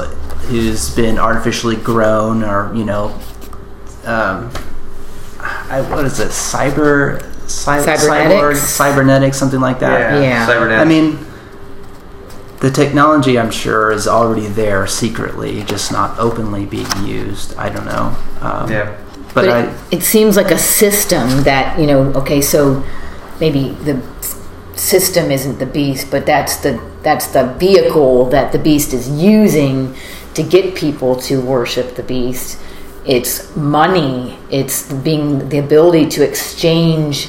[0.48, 3.18] who's been artificially grown, or you know,
[4.04, 4.50] um,
[5.38, 10.14] I, what is it, cyber, cy- cybernetics, cyborg, cybernetics, something like that.
[10.14, 10.46] Yeah, yeah.
[10.46, 10.80] Cybernetics.
[10.80, 11.30] I mean
[12.60, 17.56] the technology I'm sure is already there secretly, just not openly being used.
[17.56, 18.16] I don't know.
[18.40, 18.96] Um, yeah.
[19.28, 22.12] But, but I, it, it, seems like a system that you know.
[22.14, 22.84] Okay, so
[23.40, 24.02] maybe the
[24.74, 29.94] system isn't the beast, but that's the that's the vehicle that the beast is using
[30.34, 32.58] to get people to worship the beast.
[33.10, 34.38] It's money.
[34.50, 37.28] It's being the ability to exchange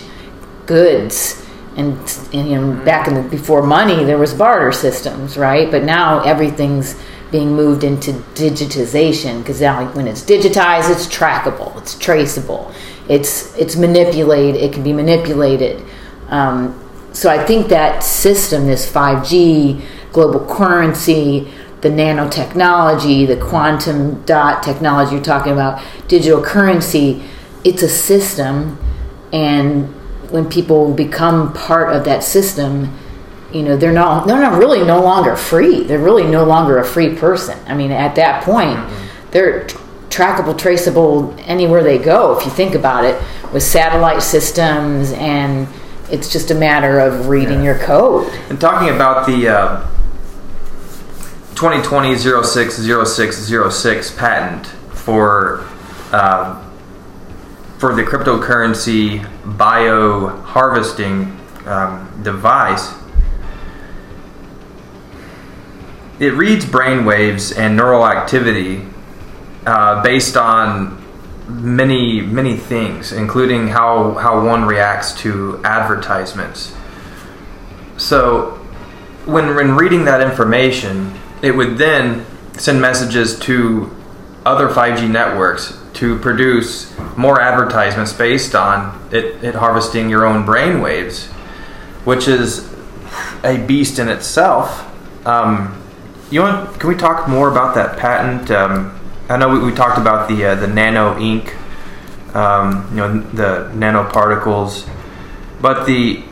[0.67, 1.43] goods.
[1.75, 1.97] And,
[2.33, 5.71] and you know, back in the before money, there was barter systems, right?
[5.71, 11.97] But now everything's being moved into digitization because now when it's digitized, it's trackable, it's
[11.97, 12.71] traceable,
[13.09, 15.83] it's it's manipulated, it can be manipulated.
[16.27, 16.77] Um,
[17.11, 25.15] so I think that system, this 5G, global currency, the nanotechnology, the quantum dot technology
[25.15, 27.23] you're talking about, digital currency,
[27.63, 28.77] it's a system.
[29.33, 29.87] And
[30.31, 32.97] when people become part of that system,
[33.51, 35.83] you know, they're not, they're not really no longer free.
[35.83, 37.57] They're really no longer a free person.
[37.67, 39.31] I mean, at that point, mm-hmm.
[39.31, 39.65] they're
[40.09, 45.67] trackable, traceable anywhere they go, if you think about it, with satellite systems and
[46.09, 47.63] it's just a matter of reading yeah.
[47.63, 48.27] your code.
[48.49, 49.87] And talking about the uh,
[51.61, 54.65] 2020 060606 patent
[54.97, 55.63] for
[56.11, 56.59] uh,
[57.77, 59.21] for the cryptocurrency
[59.55, 62.91] bio harvesting um, device,
[66.19, 68.83] it reads brain waves and neural activity
[69.67, 70.99] uh, based on
[71.47, 76.73] many many things, including how how one reacts to advertisements.
[77.97, 78.57] So,
[79.25, 83.95] when when reading that information, it would then send messages to
[84.45, 90.81] other 5G networks to produce more advertisements based on it, it harvesting your own brain
[90.81, 91.27] waves,
[92.05, 92.71] which is
[93.43, 94.87] a beast in itself.
[95.25, 95.77] Um,
[96.31, 96.79] you want?
[96.79, 98.49] Can we talk more about that patent?
[98.49, 98.97] Um,
[99.29, 101.55] I know we, we talked about the uh, the nano ink,
[102.33, 104.89] um, you know, the nanoparticles,
[105.61, 106.23] but the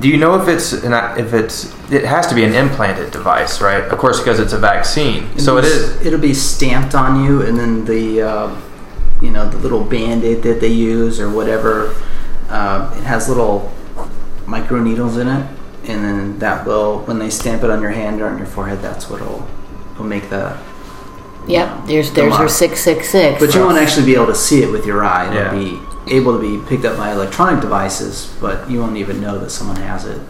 [0.00, 3.60] do you know if it's an, if it's it has to be an implanted device,
[3.60, 3.84] right?
[3.84, 5.24] Of course, because it's a vaccine.
[5.34, 6.04] It so it is.
[6.04, 8.60] It'll be stamped on you, and then the uh,
[9.20, 11.94] you know the little band-aid that they use or whatever.
[12.48, 13.72] Uh, it has little
[14.46, 15.46] micro needles in it,
[15.84, 18.80] and then that will when they stamp it on your hand or on your forehead,
[18.80, 19.46] that's what will
[19.98, 20.58] will make the
[21.46, 23.38] Yep, there's there's your six six six.
[23.40, 25.26] But you won't actually be able to see it with your eye.
[25.26, 25.76] It'll yeah.
[26.06, 29.50] be able to be picked up by electronic devices, but you won't even know that
[29.50, 30.20] someone has it.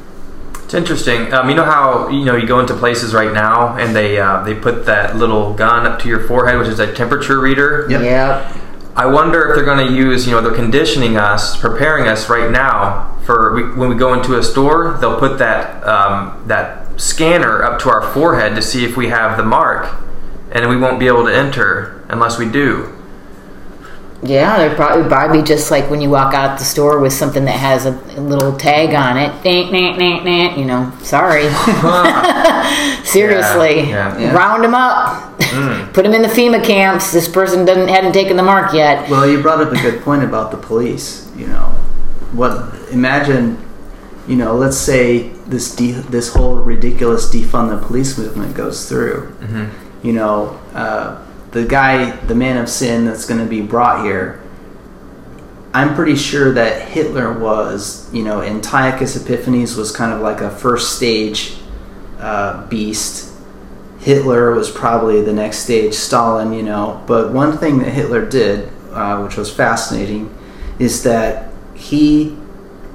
[0.65, 1.33] It's interesting.
[1.33, 4.43] Um, you know how you know you go into places right now and they uh,
[4.43, 7.87] they put that little gun up to your forehead, which is a temperature reader.
[7.91, 8.03] Yep.
[8.03, 8.57] yep.
[8.97, 12.49] I wonder if they're going to use, you know, they're conditioning us, preparing us right
[12.49, 14.97] now for we, when we go into a store.
[15.01, 19.37] They'll put that um, that scanner up to our forehead to see if we have
[19.37, 19.93] the mark
[20.55, 22.91] and we won't be able to enter unless we do.
[24.23, 27.59] Yeah, they're probably probably just like when you walk out the store with something that
[27.59, 29.43] has a, a little tag on it.
[30.57, 31.43] you know, sorry.
[33.05, 35.39] Seriously, yeah, yeah, round them up.
[35.41, 35.93] Mm.
[35.93, 37.13] Put them in the FEMA camps.
[37.13, 39.11] This person doesn't hadn't taken the mark yet.
[39.11, 41.31] Well, you brought up a good point about the police.
[41.37, 41.67] You know,
[42.33, 42.75] what?
[42.93, 43.63] Imagine,
[44.27, 49.37] you know, let's say this de- this whole ridiculous defund the police movement goes through.
[49.41, 54.05] Mm-hmm you know, uh, the guy, the man of sin that's going to be brought
[54.05, 54.41] here,
[55.73, 60.51] I'm pretty sure that Hitler was, you know, Antiochus Epiphanes was kind of like a
[60.51, 61.57] first stage
[62.21, 63.33] uh, beast.
[63.99, 67.03] Hitler was probably the next stage, Stalin, you know.
[67.07, 70.37] But one thing that Hitler did, uh, which was fascinating,
[70.79, 72.37] is that he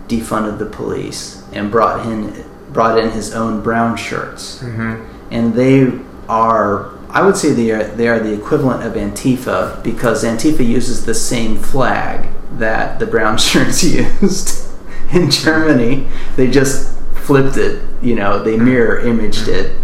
[0.08, 5.04] defunded the police and brought in brought in his own brown shirts, mm-hmm.
[5.32, 5.91] and they
[6.30, 11.06] are I would say they are they are the equivalent of Antifa because Antifa uses
[11.06, 14.67] the same flag that the brown shirts used
[15.12, 16.08] in Germany.
[16.36, 19.76] They just flipped it, you know, they mirror imaged it.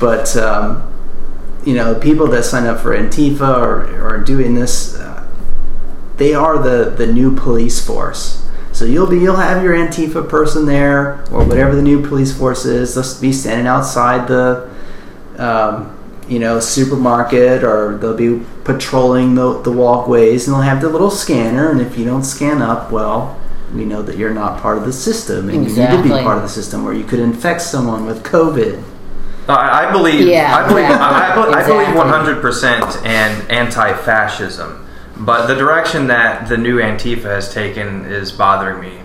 [0.00, 0.92] But um,
[1.64, 5.24] you know, people that sign up for Antifa or are doing this, uh,
[6.16, 8.44] they are the the new police force.
[8.72, 12.64] So you'll be you'll have your Antifa person there or whatever the new police force
[12.64, 12.96] is.
[12.96, 14.68] They'll be standing outside the.
[15.38, 15.95] Um,
[16.28, 21.10] you know, supermarket or they'll be patrolling the, the walkways and they'll have the little
[21.10, 21.70] scanner.
[21.70, 23.40] And if you don't scan up, well,
[23.74, 25.96] we know that you're not part of the system and exactly.
[25.96, 28.82] you need to be part of the system or you could infect someone with COVID.
[29.48, 34.88] I believe, yeah, I believe, I, I, I believe 100% in anti-fascism,
[35.18, 38.98] but the direction that the new Antifa has taken is bothering me.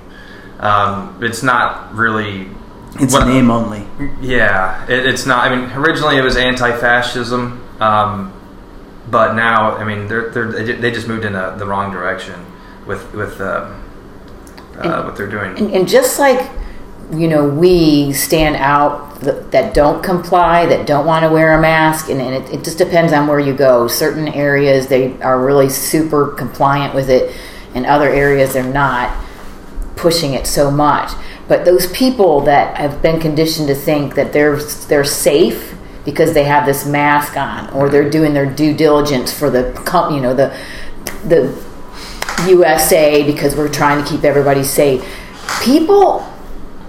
[0.60, 2.48] Um, it's not really
[2.96, 3.86] it's what, name only.
[4.22, 5.50] Yeah, it, it's not.
[5.50, 8.34] I mean, originally it was anti-fascism, um,
[9.10, 12.46] but now, I mean, they're, they're, they just moved in a, the wrong direction
[12.86, 13.74] with with uh,
[14.78, 15.58] uh, what they're doing.
[15.58, 16.50] And, and, just like
[17.14, 22.10] you know, we stand out that don't comply, that don't want to wear a mask,
[22.10, 23.88] and, and it, it just depends on where you go.
[23.88, 27.36] Certain areas they are really super compliant with it,
[27.76, 29.16] and other areas they're not
[29.96, 31.12] pushing it so much.
[31.52, 34.56] But those people that have been conditioned to think that they're
[34.88, 35.76] they're safe
[36.06, 39.64] because they have this mask on or they're doing their due diligence for the
[40.14, 40.58] you know the
[41.28, 41.54] the
[42.47, 45.06] USA because we're trying to keep everybody safe.
[45.62, 46.22] People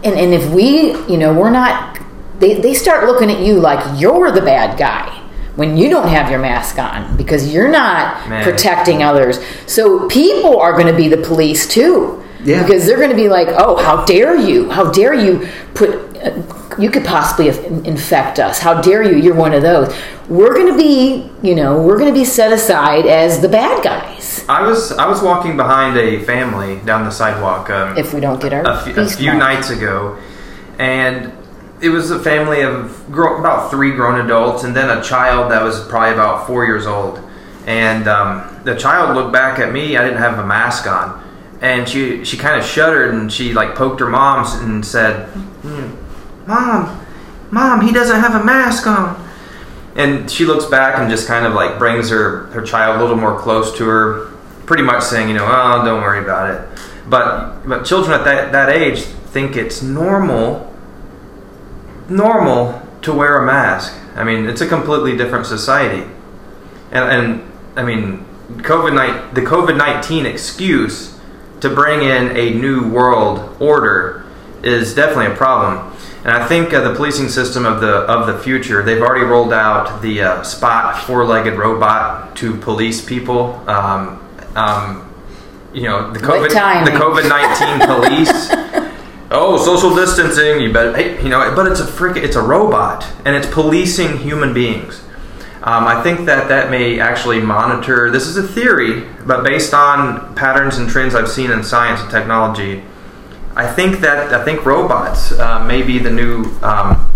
[0.05, 1.99] and, and if we, you know, we're not
[2.39, 5.09] they, they start looking at you like you're the bad guy
[5.57, 8.45] when you don't have your mask on because you're not Man.
[8.45, 9.41] protecting others.
[9.67, 12.22] So people are going to be the police too.
[12.45, 12.63] Yeah.
[12.63, 14.71] Because they're going to be like, "Oh, how dare you?
[14.71, 16.43] How dare you put uh,
[16.79, 17.49] you could possibly
[17.87, 18.59] infect us.
[18.59, 19.17] How dare you?
[19.17, 19.95] You're one of those."
[20.29, 23.83] We're going to be, you know, we're going to be set aside as the bad
[23.85, 27.71] guys I was I was walking behind a family down the sidewalk.
[27.71, 29.39] Um, if we don't get our a few, a back.
[29.39, 30.19] nights ago,
[30.79, 31.33] and
[31.81, 35.63] it was a family of gro- about three grown adults and then a child that
[35.63, 37.21] was probably about four years old.
[37.67, 39.97] And um, the child looked back at me.
[39.97, 41.23] I didn't have a mask on,
[41.63, 45.95] and she she kind of shuddered and she like poked her mom and said, "Hmm,
[46.47, 47.07] "Mom,
[47.53, 49.17] mom, he doesn't have a mask on."
[49.95, 53.17] And she looks back and just kind of like brings her her child a little
[53.17, 54.27] more close to her,
[54.67, 56.83] pretty much saying, you know, oh, don't worry about it.
[57.09, 60.69] But but children at that that age think it's normal
[62.09, 63.95] normal to wear a mask.
[64.17, 66.11] I mean, it's a completely different society,
[66.91, 71.13] and and I mean, COVID night the COVID nineteen excuse
[71.63, 74.25] to bring in a new world order
[74.63, 75.93] is definitely a problem.
[76.25, 79.53] And I think uh, the policing system of the of the future, they've already rolled
[79.53, 83.55] out the uh, Spot four-legged robot to police people.
[83.69, 84.21] Um,
[84.55, 85.13] um,
[85.73, 86.51] you know, the COVID
[86.85, 88.93] the COVID nineteen police.
[89.33, 90.61] Oh, social distancing.
[90.61, 92.17] You better, hey, you know, but it's a freak.
[92.17, 95.03] It's a robot, and it's policing human beings.
[95.65, 98.11] Um, I think that that may actually monitor.
[98.11, 102.11] This is a theory, but based on patterns and trends I've seen in science and
[102.11, 102.83] technology,
[103.55, 107.09] I think that I think robots uh, may be the new, um,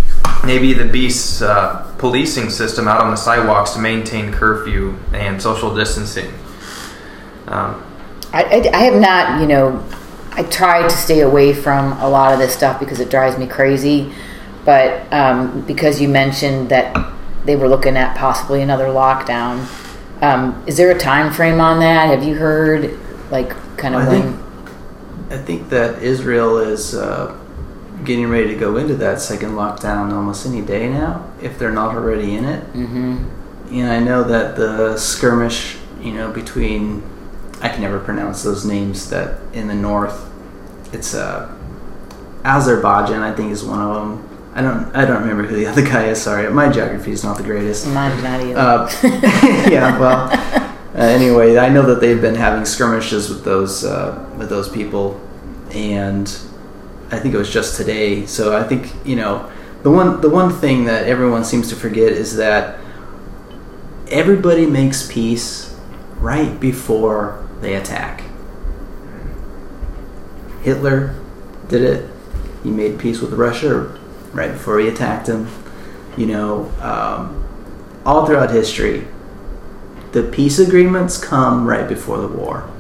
[0.45, 5.75] maybe the beast's uh, policing system out on the sidewalks to maintain curfew and social
[5.75, 6.33] distancing.
[7.49, 7.83] Um,
[8.33, 9.85] I, I, I have not, you know,
[10.33, 13.49] I try to stay away from a lot of this stuff because it drives me
[13.49, 14.13] crazy.
[14.65, 16.95] But um, because you mentioned that
[17.47, 19.67] they were looking at possibly another lockdown,
[20.23, 22.07] um, is there a time frame on that?
[22.09, 22.99] Have you heard,
[23.31, 24.23] like, kind of I when?
[24.23, 24.43] think
[25.31, 27.37] I think that Israel is uh,
[28.05, 31.95] getting ready to go into that second lockdown almost any day now, if they're not
[31.95, 32.63] already in it.
[32.67, 33.25] hmm
[33.71, 37.03] And I know that the skirmish, you know, between
[37.61, 40.31] I can never pronounce those names that in the north,
[40.93, 41.53] it's uh,
[42.45, 43.23] Azerbaijan.
[43.23, 44.26] I think is one of them.
[44.57, 46.23] I don't I don't remember who the other guy is.
[46.23, 47.87] Sorry, my geography is not the greatest.
[47.89, 48.59] Mine's not either.
[48.59, 48.91] Uh,
[49.71, 50.31] yeah, well.
[50.33, 55.21] Uh, anyway, I know that they've been having skirmishes with those uh, with those people,
[55.73, 56.27] and
[57.11, 58.25] I think it was just today.
[58.25, 59.53] So I think you know
[59.83, 62.79] the one the one thing that everyone seems to forget is that
[64.11, 65.79] everybody makes peace
[66.17, 68.23] right before they attack.
[70.63, 71.15] Hitler
[71.69, 72.11] did it.
[72.63, 74.01] He made peace with Russia
[74.37, 75.49] right before he attacked him.
[76.17, 77.45] You know, um,
[78.05, 79.07] all throughout history,
[80.13, 82.71] the peace agreements come right before the war.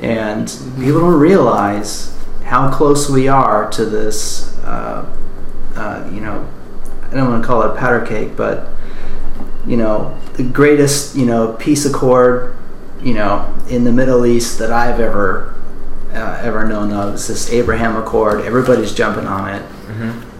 [0.00, 0.48] And
[0.78, 5.06] people don't realize how close we are to this, uh,
[5.74, 6.48] uh, you know,
[7.02, 8.68] I don't want to call it a powder cake, but,
[9.66, 12.56] you know, the greatest, you know, peace accord,
[13.02, 15.54] you know, in the Middle East that I've ever,
[16.14, 18.40] uh, ever known of is this Abraham Accord.
[18.40, 19.62] Everybody's jumping on it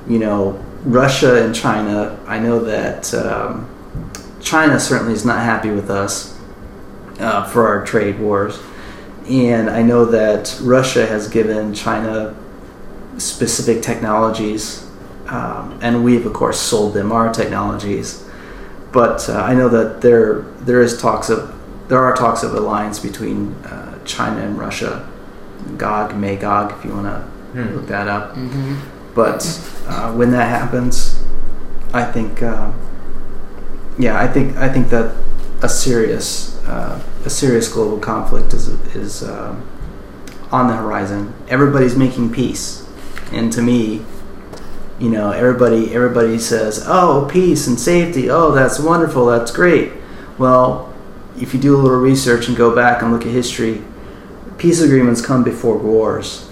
[0.09, 3.69] you know, Russia and China, I know that um,
[4.41, 6.39] China certainly is not happy with us
[7.19, 8.59] uh, for our trade wars.
[9.29, 12.35] And I know that Russia has given China
[13.19, 14.87] specific technologies,
[15.29, 18.25] um, and we've, of course, sold them our technologies.
[18.93, 21.55] But uh, I know that there there is talks of
[21.89, 25.09] there are talks of alliance between uh, China and Russia,
[25.77, 28.35] Gog Magog, if you want to look that up.
[29.21, 29.45] But
[29.87, 31.23] uh, when that happens,
[31.93, 32.73] I think, uh,
[33.99, 35.15] yeah, I think I think that
[35.61, 39.55] a serious uh, a serious global conflict is is uh,
[40.51, 41.35] on the horizon.
[41.49, 42.89] Everybody's making peace,
[43.31, 44.07] and to me,
[44.99, 48.31] you know, everybody everybody says, "Oh, peace and safety.
[48.31, 49.27] Oh, that's wonderful.
[49.27, 49.93] That's great."
[50.39, 50.95] Well,
[51.39, 53.83] if you do a little research and go back and look at history,
[54.57, 56.50] peace agreements come before wars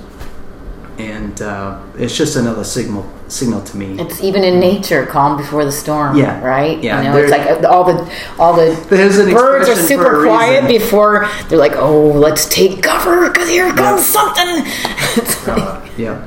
[0.99, 3.99] and uh, it's just another signal signal to me.
[4.01, 6.17] It's even in nature, calm before the storm.
[6.17, 6.45] Yeah.
[6.45, 6.83] right.
[6.83, 10.81] Yeah, you know, it's like all the all the birds are super quiet reason.
[10.81, 14.65] before they're like, oh, let's take cover because here comes something.
[15.17, 16.27] It's like Yeah.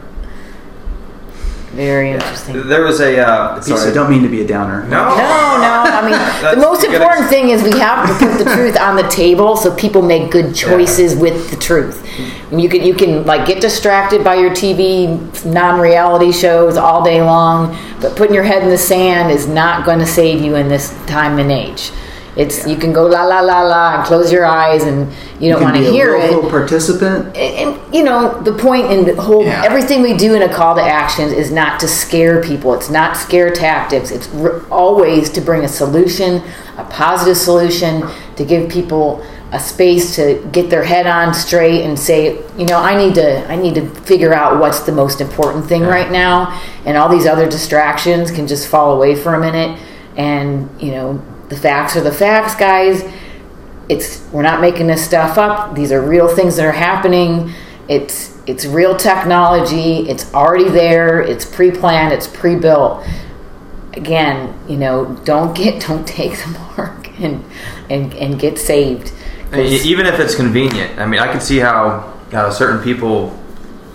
[1.73, 2.67] Very interesting.
[2.67, 4.83] There was a uh, Sorry, I don't mean to be a downer.
[4.83, 5.83] No, No, no.
[5.87, 8.77] I mean, the most a good important thing is we have to put the truth
[8.77, 12.05] on the table so people make good choices with the truth.
[12.51, 17.77] You can you can like get distracted by your TV non-reality shows all day long,
[18.01, 20.89] but putting your head in the sand is not going to save you in this
[21.05, 21.91] time and age.
[22.37, 25.61] It's you can go la la la la and close your eyes and you don't
[25.61, 26.49] want to be a hear it.
[26.49, 27.35] participant.
[27.35, 29.63] and you know the point in the whole Yeah.
[29.65, 32.73] everything we do in a call to actions is not to scare people.
[32.73, 34.11] It's not scare tactics.
[34.11, 36.41] It's r- always to bring a solution
[36.77, 38.07] a positive solution
[38.37, 39.21] to give people
[39.51, 43.45] a space to get their head on straight and say you know i need to
[43.51, 46.57] i need to figure out what's the most important thing right now.
[46.85, 49.77] And all these other distractions can just fall away for a minute.
[50.15, 51.21] And you know
[51.51, 53.03] the facts are the facts guys.
[53.89, 55.75] It's we're not making this stuff up.
[55.75, 57.53] These are real things that are happening.
[57.89, 60.09] It's it's real technology.
[60.09, 61.21] It's already there.
[61.21, 62.13] It's pre-planned.
[62.13, 63.05] It's pre-built.
[63.93, 66.47] Again you know don't get don't take the
[66.77, 67.43] mark and
[67.89, 69.11] and, and get saved.
[69.53, 70.97] Even if it's convenient.
[70.97, 73.37] I mean, I could see how uh, certain people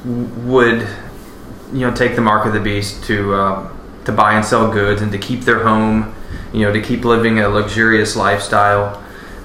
[0.04, 0.86] would,
[1.72, 3.72] you know, take the mark of the beast to uh,
[4.04, 6.14] to buy and sell goods and to keep their home,
[6.52, 8.96] you know, to keep living a luxurious lifestyle.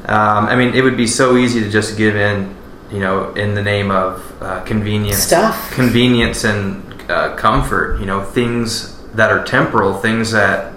[0.06, 2.56] Um, I mean, it would be so easy to just give in,
[2.92, 5.72] you know, in the name of uh, convenience, Stuff.
[5.72, 8.00] convenience and uh, comfort.
[8.00, 10.74] You know, things that are temporal, things that,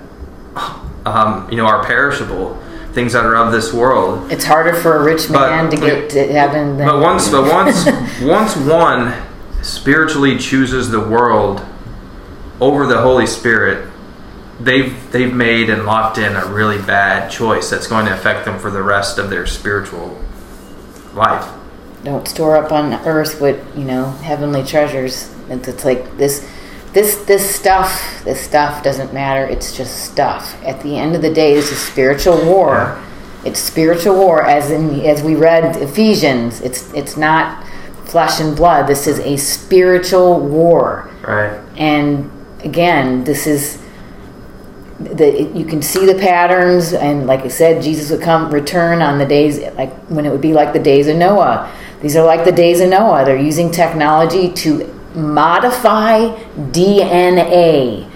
[1.07, 2.57] um, you know, are perishable,
[2.93, 4.31] things that are of this world.
[4.31, 7.51] it's harder for a rich But- man to get to heaven than But once, but
[7.51, 7.87] once,
[8.23, 9.15] once one
[9.63, 11.65] spiritually chooses the world
[12.61, 13.89] over the Holy Spirit,
[14.61, 18.59] they've they've made and locked in a really bad choice that's going to affect them
[18.59, 20.21] for the rest of their spiritual
[21.15, 21.53] life.
[22.05, 25.33] don't store up on earth what you know heavenly treasures.
[25.49, 26.49] It's, it's like this
[26.93, 29.45] this this stuff this stuff doesn't matter.
[29.45, 30.63] It's just stuff.
[30.65, 33.01] At the end of the day it's a spiritual war.
[33.45, 36.61] It's spiritual war as in as we read ephesians.
[36.61, 37.67] It's it's not
[38.05, 38.87] flesh and blood.
[38.87, 41.11] This is a spiritual war.
[41.27, 41.59] Right.
[41.77, 42.31] and
[42.63, 43.84] again this is
[45.01, 49.19] the you can see the patterns and like i said jesus would come return on
[49.19, 51.71] the days like when it would be like the days of noah.
[52.01, 53.25] These are like the days of noah.
[53.25, 56.29] They're using technology to modify
[56.71, 58.11] dna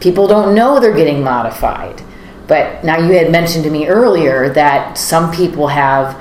[0.00, 2.02] people don't know they're getting modified.
[2.48, 6.20] But now you had mentioned to me earlier that some people have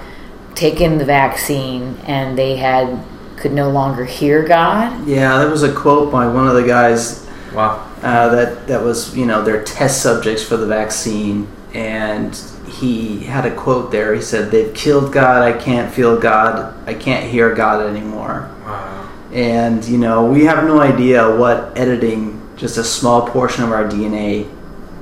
[0.53, 3.03] taken the vaccine and they had
[3.37, 5.07] could no longer hear god.
[5.07, 7.88] Yeah, there was a quote by one of the guys Wow.
[8.03, 12.35] Uh, that that was you know their test subjects for the vaccine, and
[12.67, 14.13] he had a quote there.
[14.13, 15.41] He said, "They've killed God.
[15.43, 16.73] I can't feel God.
[16.87, 19.09] I can't hear God anymore." Wow.
[19.33, 23.85] And you know we have no idea what editing just a small portion of our
[23.87, 24.47] DNA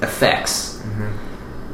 [0.01, 0.75] affects.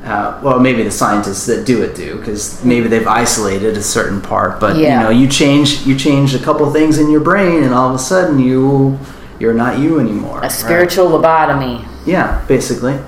[0.04, 4.20] Uh, well, maybe the scientists that do it do, because maybe they've isolated a certain
[4.20, 4.60] part.
[4.60, 4.98] But Yeah.
[4.98, 7.96] you know, you change you change a couple things in your brain, and all of
[7.96, 9.00] a sudden you
[9.40, 10.44] you're not you anymore.
[10.44, 13.00] a spiritual lobotomy Yeah, basically.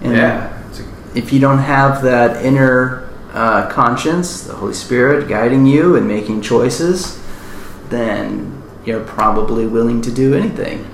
[0.00, 0.52] And Yeah.
[1.14, 6.42] If you don't have that inner uh, conscience, the Holy Spirit guiding you and making
[6.42, 7.18] choices,
[7.88, 10.86] then you're probably willing to do anything.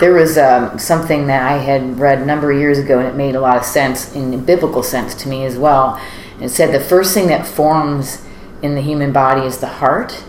[0.00, 3.16] There was um, something that I had read a number of years ago, and it
[3.16, 6.00] made a lot of sense in a biblical sense to me as well.
[6.40, 8.24] It said the first thing that forms
[8.62, 10.22] in the human body is the heart,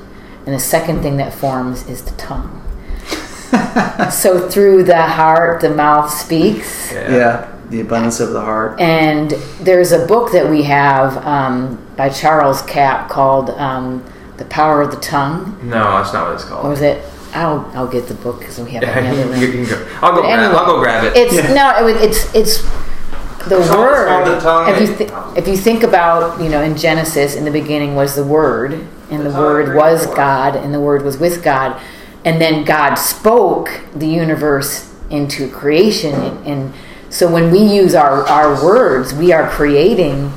[0.45, 2.65] and the second thing that forms is the tongue.
[4.11, 6.91] so through the heart, the mouth speaks.
[6.91, 7.51] Yeah.
[7.70, 8.80] the abundance of the heart.
[8.80, 14.03] And there's a book that we have um, by Charles Capps called um,
[14.38, 16.70] "The Power of the Tongue," No, that's not what it's or called.
[16.70, 17.03] was it?
[17.34, 19.39] I'll I'll get the book because we have it in the.
[19.39, 19.88] You can go.
[20.01, 20.22] I'll go.
[20.22, 21.13] Grab, anyway, I'll go grab it.
[21.15, 22.63] It's no, it, it's it's
[23.47, 24.07] the It's word.
[24.09, 27.45] all the tongue if you th- if you think about you know in Genesis, in
[27.45, 28.74] the beginning was the Word,
[29.11, 30.07] and the That's all I Word was.
[30.07, 31.80] God, and the Word was with God,
[32.26, 36.74] and then God spoke the universe into creation, and, and
[37.09, 40.32] so when we use our our words, we are creating,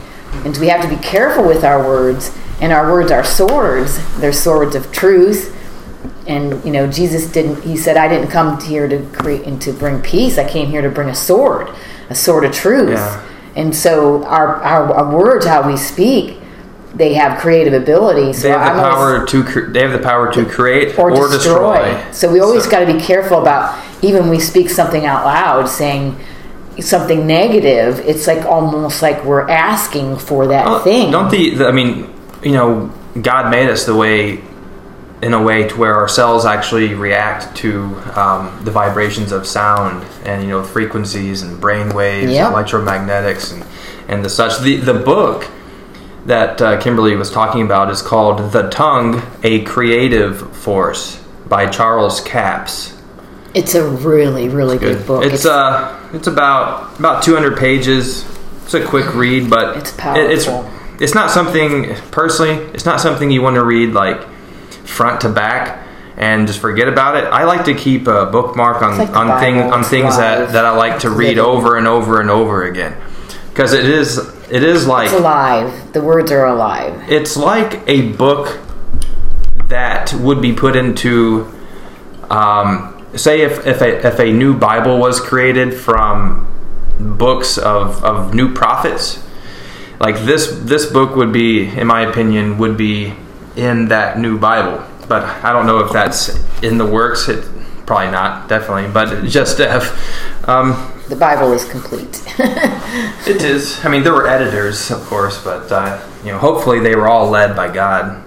[0.44, 2.36] and we have to be careful with our words.
[2.60, 5.58] And our words are swords; they're swords of truth.
[6.26, 9.72] And you know jesus didn't he said i didn't come here to create and to
[9.72, 10.38] bring peace.
[10.38, 11.68] I came here to bring a sword
[12.08, 12.90] a sword of truth.
[12.90, 13.28] Yeah.
[13.56, 16.38] and so our, our our words how we speak
[16.94, 19.44] they have creative ability so They have I'm the always- power to.
[19.44, 21.78] Cre- they have the power to create or, or, destroy.
[21.84, 22.12] destroy.
[22.12, 25.68] so we always So- got to be careful about even we speak something out loud
[25.68, 26.16] saying
[26.80, 31.10] something negative, it's like almost like we're asking for that Well, thing.
[31.10, 32.12] Don't the, the I mean,
[32.42, 32.90] you know,
[33.20, 34.40] God made us the way
[35.20, 37.84] in a way to where our cells actually react to
[38.16, 42.50] um, the vibrations of sound and you know frequencies and brain waves, Yeah.
[42.50, 43.64] electromagnetics, and
[44.08, 44.58] and the such.
[44.60, 45.46] The the book
[46.26, 52.20] that uh, Kimberly was talking about is called "The Tongue: A Creative Force" by Charles
[52.20, 52.94] Capps.
[53.54, 55.24] it's a really, really good, book.
[55.24, 58.24] It's uh, it's about about 200 pages.
[58.64, 60.70] It's a quick read, but It's it- it's powerful.
[61.00, 62.52] it's not something personally.
[62.74, 64.22] It's not something you want to read like
[64.86, 65.80] front to back
[66.16, 67.24] and just forget about it.
[67.24, 70.70] I like to keep a bookmark on like on thing on things that that I
[70.76, 72.94] like to read over and over and over again
[73.50, 74.18] because it is
[74.52, 75.92] it is like it's alive.
[75.92, 77.10] The words are alive.
[77.10, 78.60] it's like a book
[79.68, 81.50] that would be put into
[82.30, 86.46] um, say if, if, a, if a new bible was created from
[87.00, 89.22] books of, of new prophets
[90.00, 93.14] like this this book would be in my opinion would be
[93.56, 97.44] in that new bible but i don't know if that's in the works it
[97.86, 99.84] probably not definitely but just to have
[100.48, 100.72] um,
[101.12, 102.22] The Bible is complete.
[103.28, 106.94] it is i mean there were editors of course but uh, you know hopefully they
[106.96, 108.22] were all led by god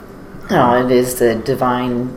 [0.52, 2.16] no, it is the divine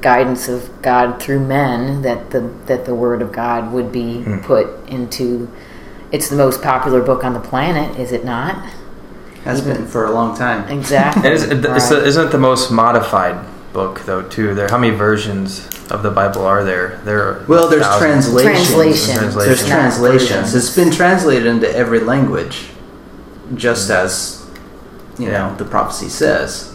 [0.00, 4.38] guidance of God through men that the that the Word of God would be Hmm.
[4.38, 5.50] put into.
[6.12, 8.54] It's the most popular book on the planet, is it not?
[9.44, 10.66] Has been for a long time.
[10.68, 11.22] Exactly.
[11.26, 12.06] And is, Right.
[12.06, 13.36] isn't it the most modified
[13.72, 14.54] book though too?
[14.54, 17.00] There, how many versions of the Bible are there?
[17.04, 17.22] There.
[17.22, 18.26] Are Well, there's thousands.
[18.26, 18.68] translations.
[18.68, 19.16] Translation.
[19.16, 19.48] Translation.
[19.48, 20.54] There's Not translations.
[20.54, 22.68] It's been translated into every language,
[23.54, 24.46] just as
[25.18, 26.74] you know the prophecy says.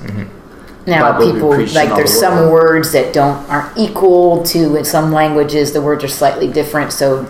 [0.86, 5.14] Now Bible people like there's the some words that don't aren't equal to in some
[5.14, 7.26] languages the words are slightly different so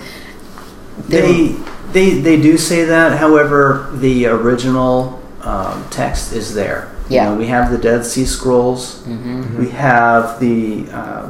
[1.08, 1.56] They
[1.92, 3.20] they they do say that.
[3.20, 6.93] However, the original um, text is there.
[7.14, 7.30] You Yeah.
[7.30, 9.04] know, we have the Dead Sea Scrolls.
[9.60, 11.30] We have the uh,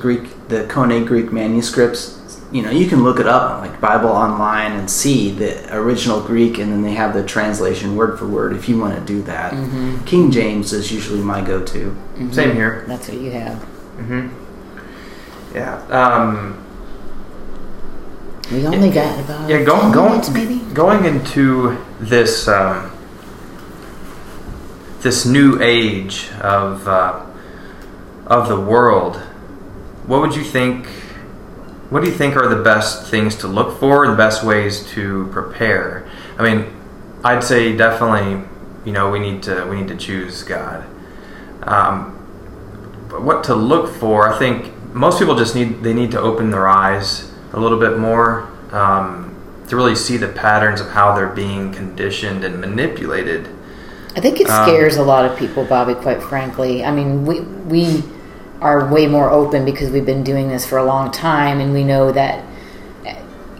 [0.00, 2.14] Greek, the Koine Greek manuscripts.
[2.52, 6.20] You know, you can look it up on like Bible Online and see the original
[6.20, 8.52] Greek, and then they have the translation word for word.
[8.54, 9.52] If you want to do that,
[10.06, 11.96] King James is usually my go-to.
[12.30, 12.84] Same here.
[12.86, 13.60] that's what you have
[15.54, 15.80] Yeah.
[15.90, 16.62] Um,
[18.52, 19.62] we only got about yeah.
[19.62, 22.90] Going 10 going minutes maybe going into this um,
[25.00, 27.24] this new age of uh,
[28.26, 29.16] of the world.
[30.06, 30.86] What would you think?
[31.90, 34.86] What do you think are the best things to look for and the best ways
[34.90, 36.08] to prepare?
[36.38, 36.74] I mean,
[37.24, 38.46] I'd say definitely,
[38.84, 40.86] you know, we need to we need to choose God.
[41.62, 42.14] Um,
[43.08, 44.32] but what to look for?
[44.32, 47.98] I think most people just need they need to open their eyes a little bit
[47.98, 49.34] more um,
[49.68, 53.48] to really see the patterns of how they're being conditioned and manipulated.
[54.18, 55.94] I think it Um, scares a lot of people, Bobby.
[55.94, 58.02] Quite frankly, I mean, we we
[58.60, 61.84] are way more open because we've been doing this for a long time, and we
[61.84, 62.42] know that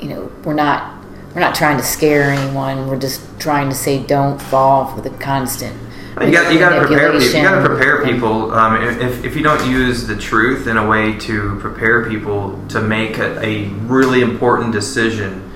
[0.00, 0.94] you know we're not
[1.32, 2.88] we're not trying to scare anyone.
[2.88, 5.76] We're just trying to say don't fall for the constant.
[6.20, 7.36] You got you got to prepare people.
[7.38, 8.52] You got to prepare people.
[8.52, 12.82] Um, if if you don't use the truth in a way to prepare people to
[12.82, 15.47] make a, a really important decision,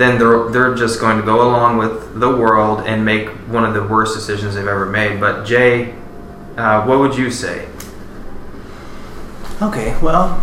[0.00, 3.74] then they're they're just going to go along with the world and make one of
[3.74, 5.20] the worst decisions they've ever made.
[5.20, 5.94] But Jay,
[6.56, 7.68] uh, what would you say?
[9.60, 10.42] Okay, well,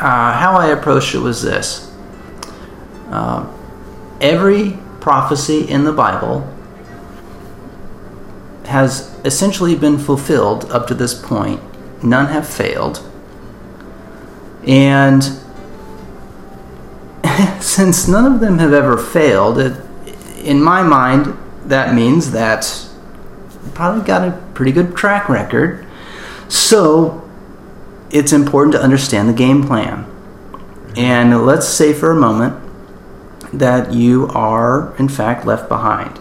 [0.00, 1.94] uh, how I approached it was this.
[3.10, 3.46] Uh,
[4.20, 6.40] every prophecy in the Bible
[8.64, 11.60] has essentially been fulfilled up to this point.
[12.02, 13.04] None have failed.
[14.66, 15.37] And
[17.60, 19.80] since none of them have ever failed, it,
[20.42, 22.88] in my mind, that means that
[23.74, 25.86] probably got a pretty good track record.
[26.48, 27.28] So,
[28.10, 30.06] it's important to understand the game plan.
[30.96, 32.56] And let's say for a moment
[33.52, 36.18] that you are, in fact, left behind.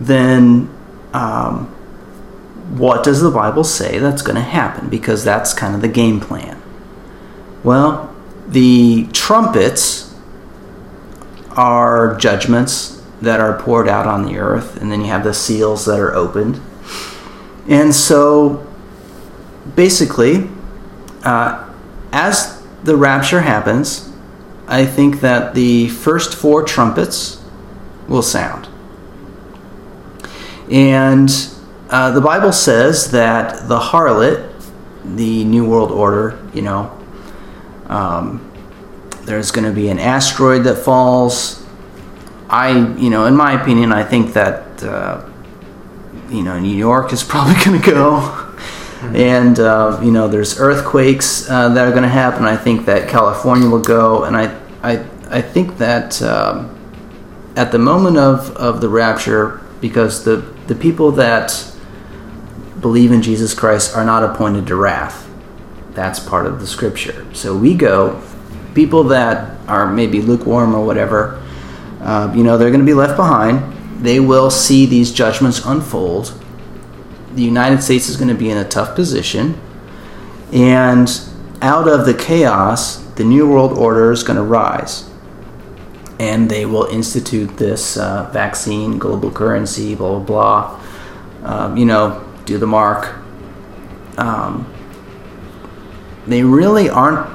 [0.00, 0.70] Then,
[1.12, 1.66] um,
[2.76, 4.88] what does the Bible say that's going to happen?
[4.88, 6.60] Because that's kind of the game plan.
[7.62, 8.09] Well,
[8.50, 10.14] the trumpets
[11.50, 15.84] are judgments that are poured out on the earth, and then you have the seals
[15.84, 16.60] that are opened.
[17.68, 18.66] And so,
[19.76, 20.48] basically,
[21.22, 21.70] uh,
[22.12, 24.10] as the rapture happens,
[24.66, 27.42] I think that the first four trumpets
[28.08, 28.68] will sound.
[30.70, 31.30] And
[31.90, 34.48] uh, the Bible says that the harlot,
[35.04, 36.96] the New World Order, you know,
[37.90, 38.50] um,
[39.22, 41.64] there's going to be an asteroid that falls.
[42.48, 45.28] I, you know, in my opinion, I think that, uh,
[46.30, 48.46] you know, New York is probably going to go.
[49.14, 52.44] And, uh, you know, there's earthquakes uh, that are going to happen.
[52.44, 54.24] I think that California will go.
[54.24, 56.76] And I, I, I think that um,
[57.56, 60.36] at the moment of, of the rapture, because the,
[60.66, 61.66] the people that
[62.80, 65.29] believe in Jesus Christ are not appointed to wrath.
[66.00, 67.26] That's part of the scripture.
[67.34, 68.22] So we go,
[68.74, 71.46] people that are maybe lukewarm or whatever,
[72.00, 73.70] uh, you know, they're going to be left behind.
[74.02, 76.42] They will see these judgments unfold.
[77.34, 79.60] The United States is going to be in a tough position.
[80.54, 81.06] And
[81.60, 85.06] out of the chaos, the New World Order is going to rise.
[86.18, 90.80] And they will institute this uh, vaccine, global currency, blah, blah, blah.
[91.44, 93.18] Um, you know, do the mark.
[94.16, 94.64] Um,
[96.30, 97.28] they really aren't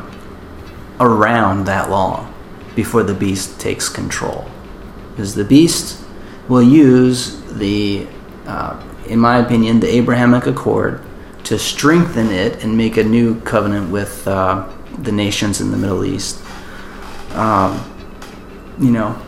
[0.99, 2.33] around that long
[2.75, 4.49] before the beast takes control.
[5.11, 6.03] Because the beast
[6.47, 8.07] will use the,
[8.45, 11.01] uh, in my opinion, the Abrahamic Accord
[11.45, 14.67] to strengthen it and make a new covenant with uh,
[14.99, 16.41] the nations in the Middle East.
[17.33, 17.91] Um,
[18.79, 19.21] you know,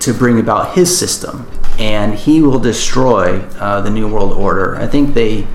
[0.00, 1.46] to bring about his system.
[1.78, 4.76] And he will destroy uh, the New World Order.
[4.76, 5.46] I think they.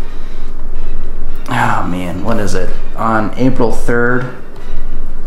[1.48, 2.76] Oh man, what is it?
[2.96, 4.42] On April 3rd,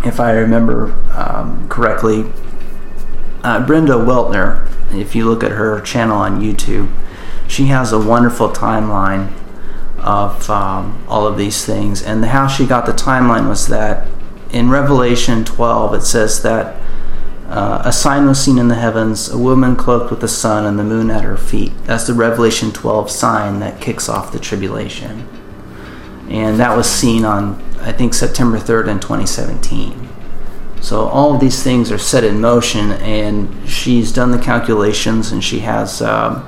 [0.05, 2.31] if I remember um, correctly,
[3.43, 6.91] uh, Brenda Weltner, if you look at her channel on YouTube,
[7.47, 9.33] she has a wonderful timeline
[9.99, 12.03] of um, all of these things.
[12.03, 14.07] And how she got the timeline was that
[14.51, 16.81] in Revelation 12, it says that
[17.49, 20.79] uh, a sign was seen in the heavens, a woman cloaked with the sun and
[20.79, 21.73] the moon at her feet.
[21.85, 25.27] That's the Revelation 12 sign that kicks off the tribulation.
[26.29, 30.09] And that was seen on, I think, September 3rd in 2017.
[30.81, 35.43] So all of these things are set in motion, and she's done the calculations, and
[35.43, 36.45] she has, uh,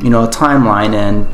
[0.00, 0.94] you know, a timeline.
[0.94, 1.28] And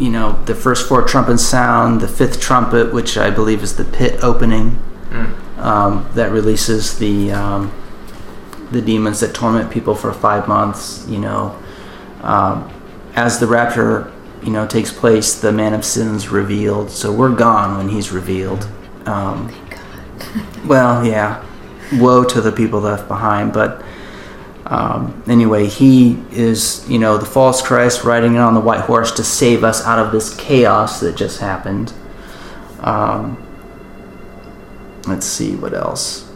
[0.00, 3.84] you know, the first four trumpets sound, the fifth trumpet, which I believe is the
[3.84, 4.78] pit opening,
[5.10, 5.58] mm.
[5.58, 7.72] um, that releases the um,
[8.70, 11.06] the demons that torment people for five months.
[11.08, 11.58] You know,
[12.22, 12.70] um,
[13.14, 14.12] as the rapture,
[14.42, 16.90] you know, takes place, the man of sin's revealed.
[16.90, 18.68] So we're gone when he's revealed.
[19.06, 20.66] Um, Thank God.
[20.66, 21.44] well, yeah.
[21.94, 23.84] Woe to the people left behind, but.
[24.66, 29.24] Um, anyway, he is, you know, the false Christ riding on the white horse to
[29.24, 31.92] save us out of this chaos that just happened.
[32.78, 33.44] Um,
[35.08, 36.30] let's see what else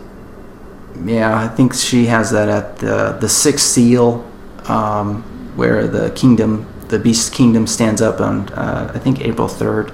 [1.02, 4.28] yeah, I think she has that at the the sixth seal,
[4.64, 5.22] um,
[5.56, 9.92] where the kingdom, the beast kingdom, stands up on uh, I think April third,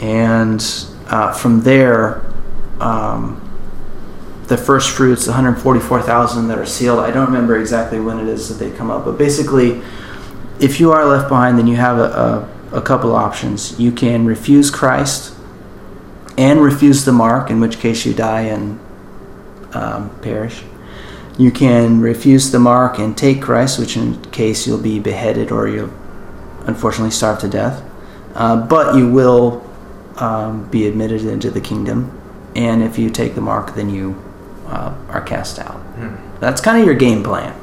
[0.00, 0.64] and
[1.08, 2.22] uh, from there,
[2.78, 3.40] um,
[4.46, 7.00] the first fruits, 144,000 that are sealed.
[7.00, 9.82] I don't remember exactly when it is that they come up, but basically,
[10.60, 13.78] if you are left behind, then you have a, a, a couple options.
[13.78, 15.34] You can refuse Christ
[16.38, 18.78] and refuse the mark, in which case you die and
[19.72, 20.62] um, perish.
[21.38, 25.68] You can refuse the mark and take Christ, which in case you'll be beheaded or
[25.68, 25.92] you'll
[26.66, 27.82] unfortunately starve to death.
[28.34, 29.66] Uh, but you will
[30.16, 32.16] um, be admitted into the kingdom.
[32.54, 34.22] And if you take the mark, then you
[34.66, 35.76] uh, are cast out.
[35.76, 36.40] Hmm.
[36.40, 37.58] That's kind of your game plan.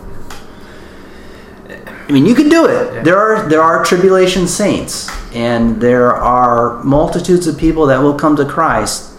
[1.70, 2.94] I mean, you can do it.
[2.94, 3.04] Yeah.
[3.04, 8.38] There are there are tribulation saints, and there are multitudes of people that will come
[8.38, 9.12] to Christ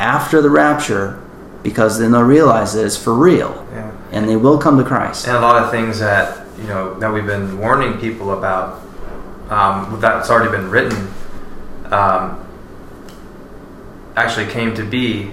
[0.00, 1.22] after the rapture
[1.62, 3.91] because then they'll realize that it's for real, yeah.
[4.12, 5.26] And they will come to Christ.
[5.26, 8.80] And a lot of things that you know that we've been warning people about
[9.50, 11.12] um, that's already been written
[11.90, 12.46] um,
[14.14, 15.32] actually came to be,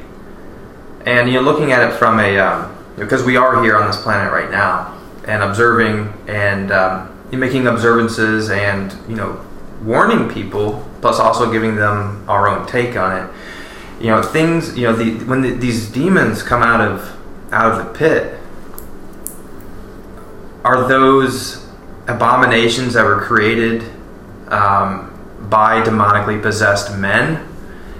[1.05, 4.01] and you know looking at it from a um, because we are here on this
[4.01, 9.45] planet right now and observing and um, making observances and you know
[9.83, 13.33] warning people plus also giving them our own take on it
[14.01, 17.15] you know things you know the, when the, these demons come out of
[17.53, 18.38] out of the pit
[20.63, 21.67] are those
[22.07, 23.83] abominations that were created
[24.47, 25.05] um,
[25.49, 27.47] by demonically possessed men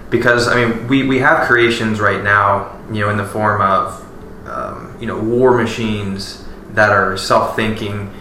[0.09, 4.05] because i mean we, we have creations right now you know in the form of
[4.47, 8.11] um, you know war machines that are self-thinking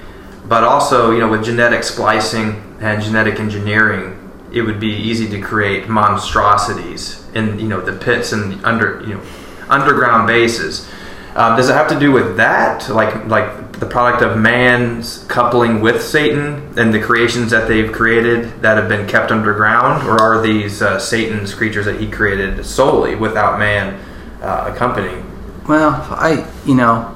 [0.45, 4.15] but also you know with genetic splicing and genetic engineering
[4.53, 9.15] it would be easy to create monstrosities in you know the pits and under you
[9.15, 9.23] know
[9.69, 10.89] underground bases.
[11.35, 15.81] Um, does it have to do with that, like like the product of man's coupling
[15.81, 20.43] with Satan and the creations that they've created that have been kept underground, or are
[20.43, 24.01] these uh, Satan's creatures that he created solely without man
[24.43, 25.25] uh, accompanying.
[25.69, 27.15] Well, I you know,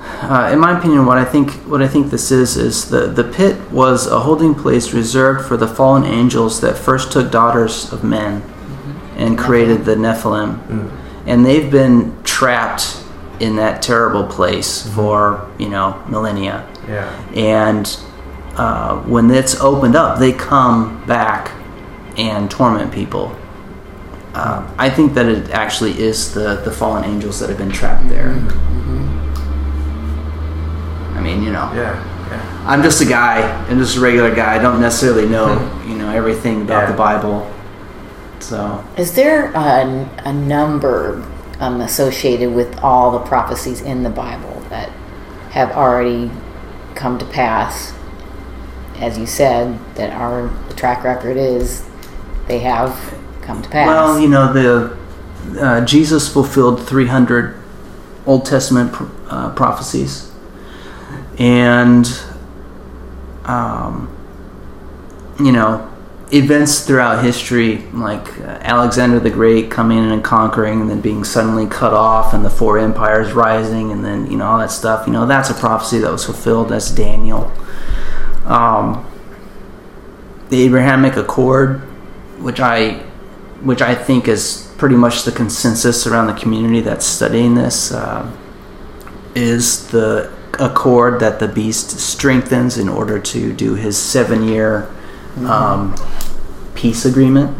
[0.00, 3.24] uh, in my opinion, what I think what I think this is is the the
[3.24, 8.02] pit was a holding place reserved for the fallen angels that first took daughters of
[8.02, 8.42] men
[9.16, 10.90] and created the Nephilim,
[11.26, 13.02] and they've been trapped
[13.40, 16.64] in that terrible place for you know millennia.
[16.86, 17.10] Yeah.
[17.34, 17.84] and
[18.56, 21.50] uh, when it's opened up, they come back
[22.16, 23.36] and torment people.
[24.34, 28.08] Uh, I think that it actually is the, the fallen angels that have been trapped
[28.08, 28.30] there.
[31.14, 31.94] I mean, you know, Yeah.
[32.30, 32.64] Yeah.
[32.66, 33.40] I'm just a guy.
[33.68, 34.54] I'm just a regular guy.
[34.56, 35.48] I don't necessarily know,
[35.86, 36.90] you know, everything about Yeah.
[36.92, 37.50] the Bible.
[38.40, 41.22] So, Is there a, a number
[41.60, 44.90] um, associated with all the prophecies in the Bible that
[45.50, 46.30] have already
[46.94, 47.94] come to pass?
[48.96, 51.86] As you said, that our track record is
[52.48, 53.86] they have come to pass.
[53.86, 54.98] well, you know, the
[55.60, 57.56] uh, Jesus fulfilled 300
[58.26, 58.94] Old Testament
[59.30, 60.30] uh, prophecies,
[61.38, 62.06] and
[63.44, 64.14] um,
[65.40, 65.87] you know,
[66.32, 71.24] events throughout history, like uh, Alexander the Great coming in and conquering, and then being
[71.24, 75.06] suddenly cut off, and the four empires rising, and then you know all that stuff.
[75.06, 76.68] You know, that's a prophecy that was fulfilled.
[76.68, 77.52] That's Daniel.
[78.44, 79.06] Um,
[80.50, 81.80] the Abrahamic Accord,
[82.40, 82.94] which I,
[83.62, 88.30] which I think is pretty much the consensus around the community that's studying this, uh,
[89.34, 94.88] is the accord that the beast strengthens in order to do his seven-year
[95.46, 95.94] um,
[96.74, 97.50] peace agreement,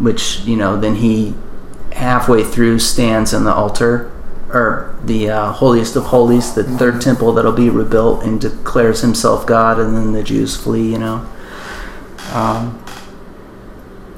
[0.00, 1.34] which you know then he
[1.92, 4.10] halfway through stands in the altar
[4.50, 9.46] or the uh, holiest of holies, the third temple that'll be rebuilt, and declares himself
[9.46, 10.92] God, and then the Jews flee.
[10.92, 11.26] You know,
[12.32, 12.84] um,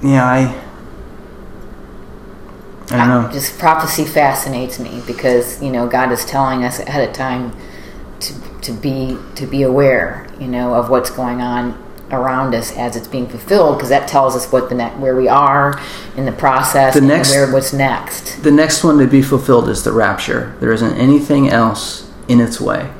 [0.02, 0.62] yeah, I.
[2.88, 3.32] I don't know.
[3.32, 7.56] Just prophecy fascinates me because you know God is telling us ahead of time
[8.20, 12.94] to to be to be aware, you know, of what's going on around us as
[12.96, 15.80] it's being fulfilled because that tells us what the ne- where we are
[16.16, 18.42] in the process The and next- where what's next.
[18.42, 20.54] The next one to be fulfilled is the rapture.
[20.60, 22.90] There isn't anything else in its way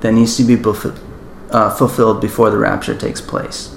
[0.00, 0.96] that needs to be fulf-
[1.50, 3.74] uh, fulfilled before the rapture takes place.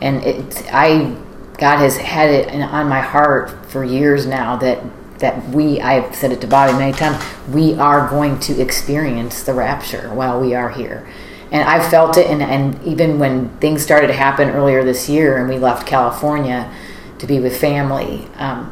[0.00, 1.14] and it i
[1.58, 4.78] god has had it in, on my heart for years now that
[5.18, 7.22] that we i've said it to bobby many times
[7.52, 11.06] we are going to experience the rapture while we are here
[11.50, 15.38] and i felt it and, and even when things started to happen earlier this year
[15.38, 16.72] and we left california
[17.18, 18.70] to be with family um,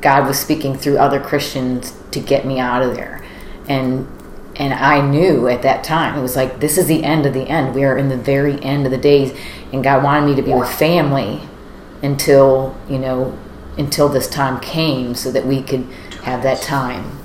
[0.00, 3.24] god was speaking through other christians to get me out of there
[3.68, 4.06] and
[4.56, 7.48] and I knew at that time it was like this is the end of the
[7.48, 7.74] end.
[7.74, 9.34] We are in the very end of the days,
[9.72, 11.40] and God wanted me to be with family
[12.02, 13.38] until you know
[13.78, 15.86] until this time came, so that we could
[16.24, 17.18] have that time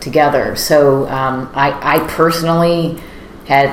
[0.00, 0.54] together.
[0.54, 3.00] So um, I, I personally
[3.52, 3.68] had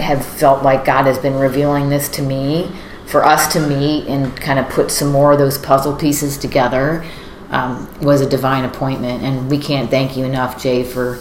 [0.00, 2.70] have felt like God has been revealing this to me
[3.06, 7.04] for us to meet and kind of put some more of those puzzle pieces together.
[7.50, 11.16] Um, was a divine appointment, and we can't thank you enough, Jay, for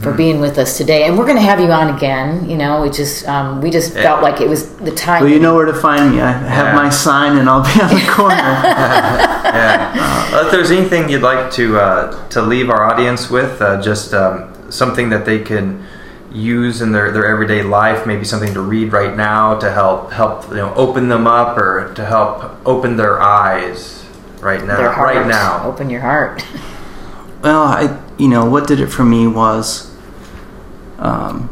[0.00, 1.04] for being with us today.
[1.06, 2.48] And we're going to have you on again.
[2.48, 4.02] You know, it just um, we just Yeah.
[4.02, 5.22] felt like it was the time.
[5.22, 6.20] Well, you know where to find me.
[6.20, 6.74] I have Yeah.
[6.74, 8.34] my sign, and I'll be on the corner.
[8.36, 10.28] yeah.
[10.32, 14.12] Uh, if there's anything you'd like to uh, to leave our audience with, uh, just
[14.14, 15.84] um, something that they can
[16.34, 20.48] use in their, their everyday life, maybe something to read right now to help help
[20.48, 24.04] you know open them up or to help open their eyes
[24.40, 24.76] right now.
[24.76, 25.16] their heart.
[25.16, 25.66] Right now.
[25.66, 26.44] Open your heart.
[27.42, 29.94] well, I, you know, what did it for me was
[30.98, 31.48] um,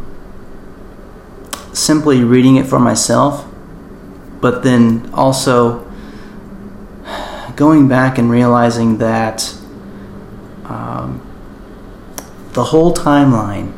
[1.73, 3.47] simply reading it for myself,
[4.41, 5.87] but then also
[7.57, 9.55] going back and realizing that
[10.65, 11.21] um,
[12.53, 13.73] the whole timeline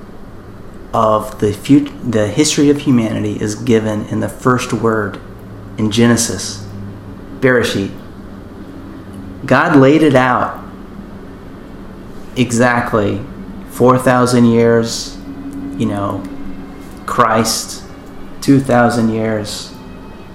[0.95, 5.19] of the fut- the history of humanity is given in the first word
[5.79, 6.67] in Genesis,
[7.41, 7.91] Bereshit.
[9.47, 10.63] God laid it out
[12.37, 13.21] exactly
[13.71, 15.17] 4,000 years,
[15.77, 16.23] you know,
[17.07, 17.85] Christ,
[18.43, 19.73] 2,000 years,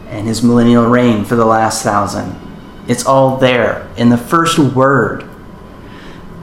[0.09, 2.35] and his millennial reign for the last thousand.
[2.87, 5.23] It's all there in the first word.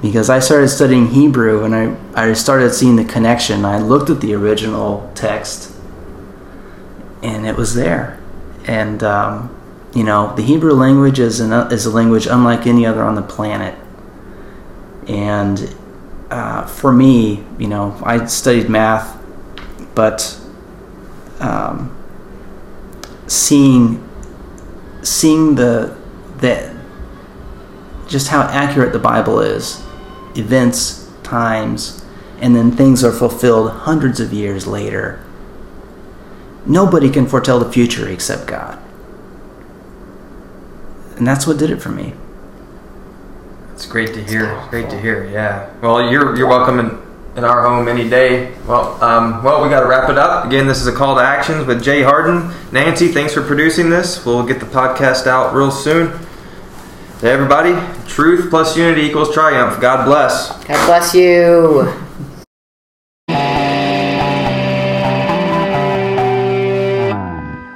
[0.05, 3.65] Because I started studying Hebrew and I, I started seeing the connection.
[3.65, 5.75] I looked at the original text
[7.23, 8.21] and it was there.
[8.67, 9.57] And, um,
[9.95, 13.23] you know, the Hebrew language is, an, is a language unlike any other on the
[13.23, 13.79] planet.
[15.09, 15.75] And
[16.31, 19.19] uh, for me, you know, I studied math,
[19.95, 20.39] but
[21.41, 21.97] um,
[23.27, 24.07] seeing
[25.01, 25.97] seeing the
[26.39, 26.79] the
[28.07, 29.84] just how accurate the Bible is.
[30.37, 32.05] Events, times,
[32.41, 35.25] and then things are fulfilled hundreds of years later.
[36.67, 38.79] Nobody can foretell the future except God.
[41.17, 42.15] And that's what did it for me.
[43.73, 44.67] It's great to hear.
[44.71, 45.25] Great to hear.
[45.29, 45.71] Yeah.
[45.81, 46.99] Well, you're you're welcome in,
[47.37, 48.55] in our home any day.
[48.67, 50.47] Well, um, well, we got to wrap it up.
[50.47, 52.53] Again, this is a call to actions with Jay Hardin.
[52.73, 54.25] Nancy, thanks for producing this.
[54.25, 56.19] We'll get the podcast out real soon.
[57.21, 57.75] To everybody,
[58.07, 59.81] truth plus unity equals triumph.
[59.81, 60.51] God bless.
[60.65, 62.04] God bless you.